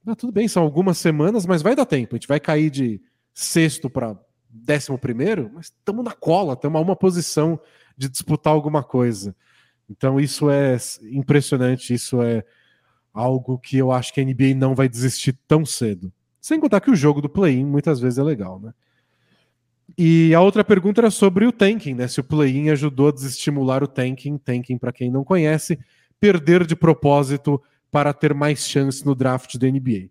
Ah, 0.06 0.16
tudo 0.16 0.32
bem, 0.32 0.48
são 0.48 0.64
algumas 0.64 0.98
semanas, 0.98 1.46
mas 1.46 1.62
vai 1.62 1.76
dar 1.76 1.86
tempo. 1.86 2.16
A 2.16 2.18
gente 2.18 2.28
vai 2.28 2.40
cair 2.40 2.70
de 2.70 3.02
sexto 3.34 3.90
para 3.90 4.18
décimo 4.50 4.98
primeiro, 4.98 5.52
mas 5.54 5.68
estamos 5.68 6.04
na 6.04 6.14
cola, 6.14 6.54
estamos 6.54 6.80
a 6.80 6.84
uma 6.84 6.96
posição 6.96 7.60
de 7.98 8.08
disputar 8.08 8.54
alguma 8.54 8.84
coisa. 8.84 9.36
Então 9.90 10.20
isso 10.20 10.50
é 10.50 10.78
impressionante, 11.12 11.94
isso 11.94 12.22
é 12.22 12.44
algo 13.18 13.58
que 13.58 13.78
eu 13.78 13.92
acho 13.92 14.14
que 14.14 14.22
a 14.22 14.24
NBA 14.24 14.54
não 14.56 14.76
vai 14.76 14.88
desistir 14.88 15.38
tão 15.48 15.66
cedo. 15.66 16.12
Sem 16.40 16.60
contar 16.60 16.80
que 16.80 16.92
o 16.92 16.96
jogo 16.96 17.20
do 17.20 17.28
play-in 17.28 17.66
muitas 17.66 18.00
vezes 18.00 18.20
é 18.20 18.24
legal, 18.24 18.60
né? 18.60 18.74
E 19.98 20.34
a 20.34 20.42
outra 20.42 20.64
pergunta 20.64 21.02
era 21.02 21.10
sobre 21.10 21.46
o 21.46 21.52
tanking, 21.52 21.96
né? 21.96 22.08
Se 22.08 22.20
o 22.20 22.24
play-in 22.24 22.70
ajudou 22.70 23.08
a 23.08 23.12
desestimular 23.12 23.84
o 23.84 23.88
tanking. 23.88 24.38
Tanking, 24.38 24.78
para 24.78 24.92
quem 24.92 25.10
não 25.10 25.24
conhece, 25.24 25.80
perder 26.20 26.66
de 26.66 26.76
propósito 26.76 27.62
para 27.90 28.14
ter 28.14 28.34
mais 28.34 28.60
chance 28.68 29.04
no 29.04 29.16
draft 29.16 29.58
da 29.58 29.68
NBA. 29.68 30.10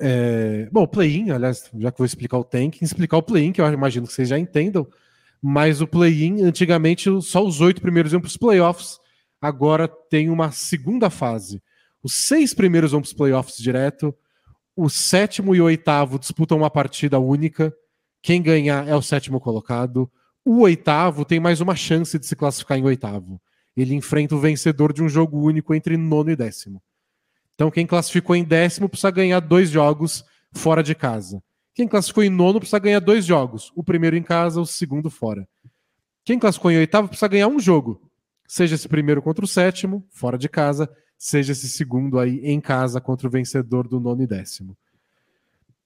É... 0.00 0.68
Bom, 0.72 0.82
o 0.82 0.88
play-in, 0.88 1.30
aliás, 1.30 1.70
já 1.78 1.92
que 1.92 1.98
vou 1.98 2.06
explicar 2.06 2.38
o 2.38 2.44
tanking, 2.44 2.84
explicar 2.84 3.18
o 3.18 3.22
play-in, 3.22 3.52
que 3.52 3.60
eu 3.60 3.70
imagino 3.72 4.06
que 4.06 4.12
vocês 4.12 4.28
já 4.28 4.38
entendam, 4.38 4.86
mas 5.42 5.80
o 5.82 5.86
play-in, 5.86 6.42
antigamente, 6.42 7.10
só 7.22 7.44
os 7.44 7.60
oito 7.60 7.82
primeiros 7.82 8.12
iam 8.12 8.20
para 8.20 8.28
os 8.28 8.36
playoffs 8.36 8.98
agora 9.40 9.88
tem 9.88 10.30
uma 10.30 10.50
segunda 10.50 11.10
fase. 11.10 11.62
Os 12.02 12.26
seis 12.26 12.54
primeiros 12.54 12.92
vão 12.92 13.00
para 13.00 13.08
os 13.08 13.12
playoffs 13.12 13.56
direto, 13.56 14.14
o 14.80 14.88
sétimo 14.88 15.56
e 15.56 15.60
o 15.60 15.64
oitavo 15.64 16.20
disputam 16.20 16.58
uma 16.58 16.70
partida 16.70 17.18
única. 17.18 17.74
Quem 18.22 18.40
ganhar 18.40 18.86
é 18.86 18.94
o 18.94 19.02
sétimo 19.02 19.40
colocado. 19.40 20.08
O 20.44 20.60
oitavo 20.60 21.24
tem 21.24 21.40
mais 21.40 21.60
uma 21.60 21.74
chance 21.74 22.16
de 22.16 22.24
se 22.24 22.36
classificar 22.36 22.78
em 22.78 22.84
oitavo. 22.84 23.40
Ele 23.76 23.96
enfrenta 23.96 24.36
o 24.36 24.40
vencedor 24.40 24.92
de 24.92 25.02
um 25.02 25.08
jogo 25.08 25.40
único 25.40 25.74
entre 25.74 25.96
nono 25.96 26.30
e 26.30 26.36
décimo. 26.36 26.80
Então, 27.56 27.72
quem 27.72 27.88
classificou 27.88 28.36
em 28.36 28.44
décimo 28.44 28.88
precisa 28.88 29.10
ganhar 29.10 29.40
dois 29.40 29.68
jogos 29.68 30.24
fora 30.52 30.80
de 30.80 30.94
casa. 30.94 31.42
Quem 31.74 31.88
classificou 31.88 32.22
em 32.22 32.30
nono 32.30 32.60
precisa 32.60 32.78
ganhar 32.78 33.00
dois 33.00 33.26
jogos. 33.26 33.72
O 33.74 33.82
primeiro 33.82 34.16
em 34.16 34.22
casa, 34.22 34.60
o 34.60 34.66
segundo 34.66 35.10
fora. 35.10 35.48
Quem 36.24 36.38
classificou 36.38 36.70
em 36.70 36.78
oitavo 36.78 37.08
precisa 37.08 37.26
ganhar 37.26 37.48
um 37.48 37.58
jogo. 37.58 38.07
Seja 38.48 38.76
esse 38.76 38.88
primeiro 38.88 39.20
contra 39.20 39.44
o 39.44 39.48
sétimo, 39.48 40.02
fora 40.10 40.38
de 40.38 40.48
casa, 40.48 40.90
seja 41.18 41.52
esse 41.52 41.68
segundo 41.68 42.18
aí 42.18 42.40
em 42.42 42.62
casa 42.62 42.98
contra 42.98 43.28
o 43.28 43.30
vencedor 43.30 43.86
do 43.86 44.00
nono 44.00 44.22
e 44.22 44.26
décimo. 44.26 44.74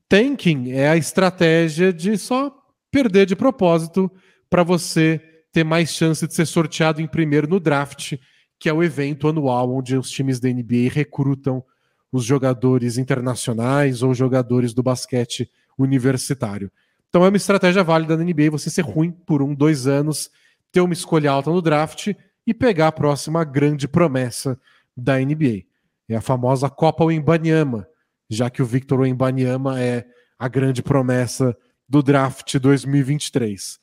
Tanking 0.08 0.70
é 0.70 0.88
a 0.88 0.96
estratégia 0.96 1.92
de 1.92 2.16
só 2.16 2.56
perder 2.88 3.26
de 3.26 3.34
propósito 3.34 4.08
para 4.48 4.62
você 4.62 5.20
ter 5.50 5.64
mais 5.64 5.90
chance 5.90 6.24
de 6.24 6.32
ser 6.32 6.46
sorteado 6.46 7.00
em 7.00 7.06
primeiro 7.06 7.48
no 7.48 7.58
draft, 7.58 8.14
que 8.60 8.68
é 8.68 8.72
o 8.72 8.82
evento 8.82 9.26
anual 9.26 9.74
onde 9.74 9.96
os 9.96 10.08
times 10.08 10.38
da 10.38 10.48
NBA 10.48 10.88
recrutam 10.92 11.64
os 12.12 12.24
jogadores 12.24 12.96
internacionais 12.96 14.02
ou 14.02 14.14
jogadores 14.14 14.72
do 14.72 14.84
basquete 14.84 15.50
universitário. 15.76 16.70
Então 17.08 17.24
é 17.24 17.28
uma 17.28 17.36
estratégia 17.36 17.82
válida 17.82 18.16
na 18.16 18.22
NBA 18.22 18.50
você 18.50 18.70
ser 18.70 18.82
ruim 18.82 19.10
por 19.10 19.42
um, 19.42 19.52
dois 19.52 19.88
anos, 19.88 20.30
ter 20.70 20.80
uma 20.80 20.92
escolha 20.92 21.30
alta 21.30 21.50
no 21.50 21.60
draft 21.60 22.14
e 22.46 22.52
pegar 22.52 22.88
a 22.88 22.92
próxima 22.92 23.44
grande 23.44 23.86
promessa 23.86 24.58
da 24.96 25.18
NBA. 25.18 25.64
É 26.08 26.16
a 26.16 26.20
famosa 26.20 26.68
Copa 26.68 27.04
Wembanyama, 27.04 27.86
já 28.28 28.50
que 28.50 28.62
o 28.62 28.66
Victor 28.66 29.00
Wembanyama 29.00 29.80
é 29.80 30.06
a 30.38 30.48
grande 30.48 30.82
promessa 30.82 31.56
do 31.88 32.02
draft 32.02 32.58
2023. 32.58 33.78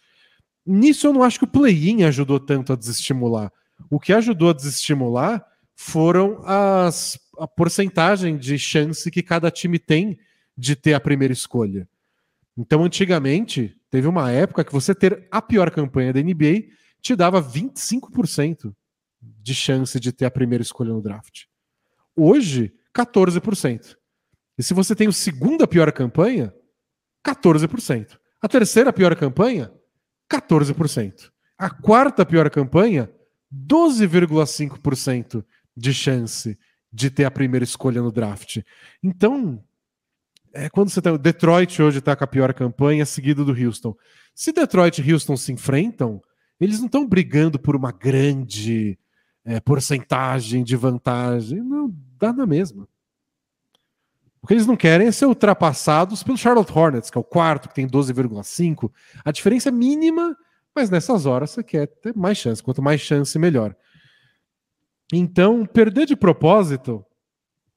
Nisso 0.65 1.07
eu 1.07 1.13
não 1.13 1.23
acho 1.23 1.39
que 1.39 1.45
o 1.45 1.47
play-in 1.47 2.03
ajudou 2.03 2.39
tanto 2.39 2.73
a 2.73 2.75
desestimular. 2.75 3.51
O 3.89 3.99
que 3.99 4.11
ajudou 4.13 4.49
a 4.49 4.53
desestimular 4.53 5.45
foram 5.75 6.41
as, 6.45 7.17
a 7.37 7.47
porcentagem 7.47 8.37
de 8.37 8.59
chance 8.59 9.09
que 9.09 9.23
cada 9.23 9.49
time 9.49 9.79
tem 9.79 10.19
de 10.57 10.75
ter 10.75 10.93
a 10.93 10.99
primeira 10.99 11.31
escolha. 11.31 11.87
Então, 12.57 12.83
antigamente, 12.83 13.77
teve 13.89 14.05
uma 14.05 14.29
época 14.29 14.65
que 14.65 14.73
você 14.73 14.93
ter 14.93 15.25
a 15.31 15.41
pior 15.41 15.71
campanha 15.71 16.11
da 16.11 16.21
NBA 16.21 16.65
te 17.01 17.15
dava 17.15 17.41
25% 17.41 18.73
de 19.21 19.53
chance 19.53 19.99
de 19.99 20.11
ter 20.11 20.25
a 20.25 20.31
primeira 20.31 20.61
escolha 20.61 20.93
no 20.93 21.01
draft. 21.01 21.45
Hoje, 22.15 22.73
14%. 22.95 23.95
E 24.57 24.63
se 24.63 24.73
você 24.73 24.95
tem 24.95 25.07
a 25.07 25.11
segunda 25.11 25.67
pior 25.67 25.91
campanha, 25.91 26.53
14%. 27.25 28.17
A 28.41 28.47
terceira 28.47 28.91
pior 28.93 29.15
campanha, 29.15 29.71
14%. 30.31 31.31
A 31.57 31.69
quarta 31.69 32.25
pior 32.25 32.49
campanha, 32.49 33.11
12,5% 33.53 35.45
de 35.75 35.93
chance 35.93 36.57
de 36.91 37.09
ter 37.09 37.25
a 37.25 37.31
primeira 37.31 37.63
escolha 37.63 38.01
no 38.01 38.11
draft. 38.11 38.61
Então, 39.03 39.63
É 40.51 40.67
quando 40.69 40.89
você 40.89 41.01
tem. 41.01 41.11
Tá, 41.11 41.17
Detroit 41.17 41.79
hoje 41.81 41.99
está 41.99 42.15
com 42.15 42.23
a 42.23 42.27
pior 42.27 42.53
campanha, 42.53 43.05
seguido 43.05 43.45
do 43.45 43.51
Houston. 43.51 43.95
Se 44.33 44.51
Detroit 44.51 44.97
e 44.97 45.13
Houston 45.13 45.37
se 45.37 45.51
enfrentam, 45.51 46.19
eles 46.59 46.79
não 46.79 46.87
estão 46.87 47.07
brigando 47.07 47.57
por 47.57 47.75
uma 47.75 47.91
grande 47.91 48.97
é, 49.45 49.59
porcentagem 49.59 50.63
de 50.63 50.75
vantagem. 50.75 51.61
Não, 51.61 51.93
dá 52.17 52.33
na 52.33 52.45
mesma. 52.45 52.87
O 54.41 54.47
que 54.47 54.53
eles 54.53 54.65
não 54.65 54.75
querem 54.75 55.07
é 55.07 55.11
ser 55.11 55.25
ultrapassados 55.25 56.23
pelo 56.23 56.37
Charlotte 56.37 56.71
Hornets, 56.71 57.09
que 57.09 57.17
é 57.17 57.21
o 57.21 57.23
quarto, 57.23 57.67
que 57.67 57.75
tem 57.75 57.87
12,5. 57.87 58.91
A 59.23 59.31
diferença 59.31 59.69
é 59.69 59.71
mínima, 59.71 60.35
mas 60.73 60.89
nessas 60.89 61.25
horas 61.25 61.51
você 61.51 61.63
quer 61.63 61.87
ter 61.87 62.15
mais 62.15 62.37
chance. 62.37 62.63
Quanto 62.63 62.81
mais 62.81 63.01
chance, 63.01 63.37
melhor. 63.37 63.75
Então, 65.11 65.65
perder 65.65 66.05
de 66.05 66.15
propósito 66.15 67.05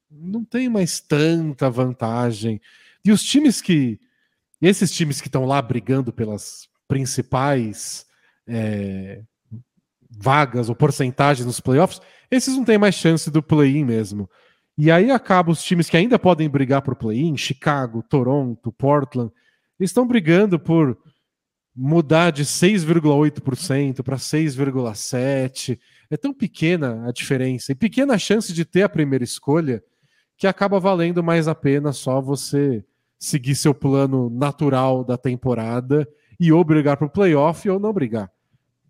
não 0.09 0.45
tem 0.45 0.69
mais 0.69 0.99
tanta 0.99 1.69
vantagem. 1.69 2.61
E 3.03 3.11
os 3.11 3.23
times 3.23 3.61
que. 3.61 3.99
Esses 4.61 4.91
times 4.91 5.19
que 5.19 5.27
estão 5.27 5.43
lá 5.43 5.61
brigando 5.61 6.13
pelas 6.13 6.69
principais 6.87 8.05
é, 8.47 9.21
vagas 10.09 10.69
ou 10.69 10.75
porcentagens 10.75 11.45
nos 11.45 11.59
playoffs, 11.59 12.01
esses 12.29 12.55
não 12.55 12.63
têm 12.63 12.77
mais 12.77 12.95
chance 12.95 13.29
do 13.29 13.41
play-in 13.41 13.83
mesmo. 13.83 14.29
E 14.77 14.89
aí 14.89 15.11
acaba 15.11 15.51
os 15.51 15.63
times 15.63 15.89
que 15.89 15.97
ainda 15.97 16.17
podem 16.17 16.49
brigar 16.49 16.81
por 16.81 16.95
play-in, 16.95 17.37
Chicago, 17.37 18.03
Toronto, 18.03 18.71
Portland, 18.71 19.31
estão 19.79 20.07
brigando 20.07 20.59
por 20.59 20.97
mudar 21.75 22.31
de 22.31 22.43
6,8% 22.43 24.03
para 24.03 24.15
6,7%. 24.15 25.79
É 26.09 26.17
tão 26.17 26.33
pequena 26.33 27.07
a 27.07 27.11
diferença 27.11 27.71
e 27.71 27.75
pequena 27.75 28.13
a 28.13 28.19
chance 28.19 28.53
de 28.53 28.63
ter 28.65 28.83
a 28.83 28.89
primeira 28.89 29.23
escolha 29.23 29.83
que 30.37 30.47
acaba 30.47 30.79
valendo 30.79 31.23
mais 31.23 31.47
a 31.47 31.55
pena 31.55 31.91
só 31.91 32.21
você 32.21 32.83
seguir 33.19 33.55
seu 33.55 33.73
plano 33.73 34.29
natural 34.29 35.03
da 35.03 35.17
temporada 35.17 36.07
e 36.43 36.51
ou 36.51 36.61
brigar 36.61 36.97
para 36.97 37.07
o 37.07 37.09
playoff 37.09 37.69
ou 37.69 37.79
não 37.79 37.93
brigar. 37.93 38.29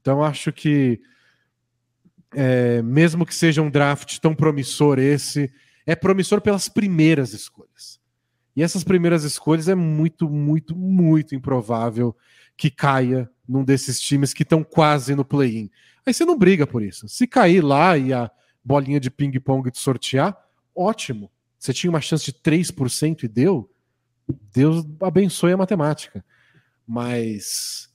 Então 0.02 0.24
acho 0.24 0.52
que 0.52 1.00
é, 2.34 2.82
mesmo 2.82 3.28
que 3.28 3.36
seja 3.36 3.62
um 3.62 3.70
draft 3.70 4.18
tão 4.18 4.34
promissor 4.34 4.98
esse, 4.98 5.54
é 5.86 5.96
promissor 5.96 6.42
pelas 6.42 6.68
primeiras 6.68 7.32
escolhas. 7.32 8.00
E 8.56 8.64
essas 8.64 8.84
primeiras 8.84 9.24
escolhas 9.24 9.68
é 9.68 9.76
muito, 9.76 10.28
muito, 10.28 10.76
muito 10.76 11.36
improvável 11.36 12.16
que 12.58 12.72
caia 12.72 13.30
num 13.48 13.64
desses 13.64 14.02
times 14.02 14.34
que 14.34 14.42
estão 14.42 14.64
quase 14.64 15.14
no 15.14 15.24
play-in. 15.24 15.70
Aí 16.04 16.12
você 16.12 16.26
não 16.26 16.38
briga 16.38 16.66
por 16.66 16.82
isso. 16.82 17.08
Se 17.08 17.28
cair 17.28 17.62
lá 17.62 17.96
e 17.96 18.12
a 18.14 18.32
bolinha 18.66 19.00
de 19.00 19.12
ping-pong 19.12 19.70
te 19.70 19.78
sortear, 19.78 20.36
ótimo. 20.76 21.32
Você 21.60 21.72
tinha 21.72 21.92
uma 21.92 22.02
chance 22.02 22.26
de 22.26 22.34
3% 22.34 23.24
e 23.24 23.28
deu, 23.28 23.70
Deus 24.52 24.84
abençoe 25.00 25.54
a 25.54 25.58
matemática. 25.58 26.26
Mas 26.88 27.90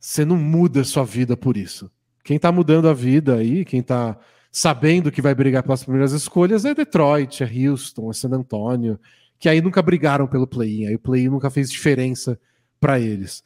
você 0.00 0.24
não 0.24 0.36
muda 0.36 0.82
a 0.82 0.84
sua 0.84 1.04
vida 1.04 1.36
por 1.36 1.56
isso. 1.56 1.90
Quem 2.22 2.36
está 2.36 2.50
mudando 2.50 2.88
a 2.88 2.94
vida 2.94 3.36
aí, 3.36 3.64
quem 3.64 3.80
está 3.80 4.18
sabendo 4.50 5.10
que 5.10 5.22
vai 5.22 5.34
brigar 5.34 5.62
pelas 5.62 5.82
primeiras 5.82 6.12
escolhas 6.12 6.64
é 6.64 6.74
Detroit, 6.74 7.42
é 7.42 7.46
Houston, 7.46 8.10
é 8.10 8.14
San 8.14 8.30
Antonio, 8.30 8.98
que 9.38 9.48
aí 9.48 9.60
nunca 9.60 9.82
brigaram 9.82 10.26
pelo 10.26 10.46
play-in, 10.46 10.86
aí 10.86 10.94
o 10.94 10.98
play-in 10.98 11.28
nunca 11.28 11.50
fez 11.50 11.70
diferença 11.70 12.38
para 12.78 13.00
eles. 13.00 13.42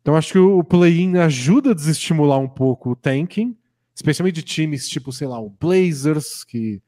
Então 0.00 0.16
acho 0.16 0.32
que 0.32 0.38
o 0.38 0.62
play-in 0.62 1.16
ajuda 1.16 1.70
a 1.70 1.74
desestimular 1.74 2.38
um 2.38 2.48
pouco 2.48 2.90
o 2.90 2.96
tanking, 2.96 3.56
especialmente 3.94 4.36
de 4.36 4.42
times 4.42 4.88
tipo, 4.88 5.12
sei 5.12 5.26
lá, 5.26 5.40
o 5.40 5.50
Blazers, 5.50 6.44
que 6.44 6.80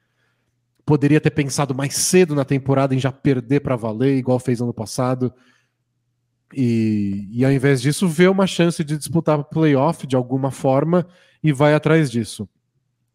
poderia 0.84 1.20
ter 1.20 1.30
pensado 1.30 1.74
mais 1.74 1.94
cedo 1.94 2.34
na 2.34 2.44
temporada 2.44 2.94
em 2.94 2.98
já 2.98 3.10
perder 3.10 3.60
para 3.60 3.76
valer, 3.76 4.16
igual 4.16 4.38
fez 4.38 4.60
ano 4.60 4.74
passado. 4.74 5.32
E, 6.56 7.28
e 7.30 7.44
ao 7.44 7.52
invés 7.52 7.80
disso, 7.82 8.08
vê 8.08 8.28
uma 8.28 8.46
chance 8.46 8.82
de 8.84 8.96
disputar 8.96 9.42
playoff 9.44 10.06
de 10.06 10.16
alguma 10.16 10.50
forma 10.50 11.06
e 11.42 11.52
vai 11.52 11.74
atrás 11.74 12.10
disso. 12.10 12.48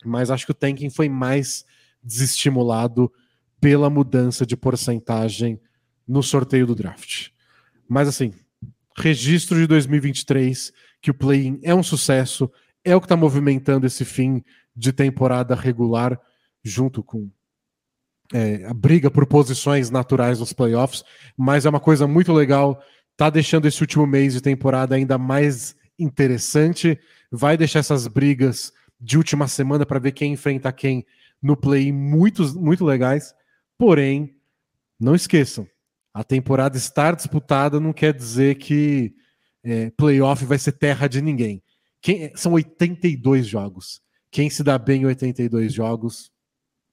Mas 0.06 0.30
acho 0.30 0.46
que 0.46 0.52
o 0.52 0.56
tanking 0.56 0.90
foi 0.90 1.10
mais 1.10 1.66
desestimulado 2.04 3.12
pela 3.60 3.90
mudança 3.90 4.46
de 4.46 4.56
porcentagem 4.56 5.60
no 6.08 6.24
sorteio 6.24 6.66
do 6.66 6.76
draft. 6.76 7.30
Mas 7.88 8.08
assim, 8.08 8.34
registro 8.98 9.58
de 9.58 9.68
2023 9.68 10.72
que 11.02 11.12
o 11.12 11.14
play-in 11.14 11.60
é 11.64 11.74
um 11.74 11.84
sucesso, 11.84 12.52
é 12.84 12.96
o 12.96 13.00
que 13.00 13.06
está 13.06 13.16
movimentando 13.16 13.88
esse 13.88 14.04
fim 14.04 14.44
de 14.76 14.92
temporada 14.92 15.56
regular, 15.56 16.20
junto 16.64 17.04
com 17.04 17.30
é, 18.34 18.66
a 18.66 18.74
briga 18.74 19.10
por 19.10 19.26
posições 19.26 19.90
naturais 19.90 20.40
nos 20.40 20.54
playoffs, 20.54 21.04
mas 21.38 21.66
é 21.66 21.70
uma 21.70 21.80
coisa 21.80 22.08
muito 22.08 22.32
legal, 22.34 22.82
tá 23.20 23.30
deixando 23.30 23.68
esse 23.68 23.82
último 23.82 24.08
mês 24.08 24.32
de 24.32 24.40
temporada 24.40 24.96
ainda 24.96 25.18
mais 25.18 25.76
interessante, 26.00 26.98
vai 27.30 27.58
deixar 27.58 27.80
essas 27.80 28.08
brigas 28.08 28.72
de 28.98 29.18
última 29.18 29.46
semana 29.46 29.86
para 29.86 30.00
ver 30.00 30.14
quem 30.14 30.32
enfrenta 30.32 30.72
quem 30.72 31.06
no 31.42 31.58
play 31.58 31.92
muito, 31.92 32.58
muito 32.58 32.86
legais. 32.86 33.36
Porém, 33.78 34.38
não 34.98 35.16
esqueçam, 35.16 35.68
a 36.14 36.24
temporada 36.24 36.78
estar 36.78 37.14
disputada 37.14 37.78
não 37.78 37.92
quer 37.92 38.14
dizer 38.14 38.56
que 38.56 39.14
é, 39.66 39.90
playoff 39.98 40.46
vai 40.46 40.58
ser 40.58 40.72
terra 40.72 41.06
de 41.06 41.22
ninguém. 41.22 41.62
Quem, 42.02 42.34
são 42.38 42.54
82 42.54 43.46
jogos. 43.46 44.02
Quem 44.32 44.50
se 44.50 44.64
dá 44.64 44.78
bem 44.78 45.02
em 45.02 45.06
82 45.08 45.74
jogos 45.74 46.32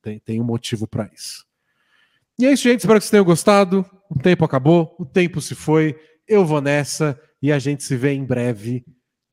tem, 0.02 0.18
tem 0.18 0.40
um 0.40 0.44
motivo 0.44 0.88
para 0.88 1.08
isso. 1.14 1.46
E 2.36 2.46
é 2.46 2.52
isso, 2.52 2.64
gente. 2.64 2.80
Espero 2.80 2.98
que 2.98 3.04
vocês 3.04 3.10
tenham 3.12 3.24
gostado. 3.24 3.88
O 4.10 4.18
tempo 4.18 4.44
acabou, 4.44 4.96
o 4.98 5.06
tempo 5.06 5.40
se 5.40 5.54
foi. 5.54 5.96
Eu 6.28 6.44
vou 6.44 6.60
nessa 6.60 7.20
e 7.40 7.52
a 7.52 7.58
gente 7.58 7.84
se 7.84 7.96
vê 7.96 8.12
em 8.12 8.24
breve. 8.24 8.84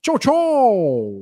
Tchau, 0.02 0.20
tchau! 0.20 1.22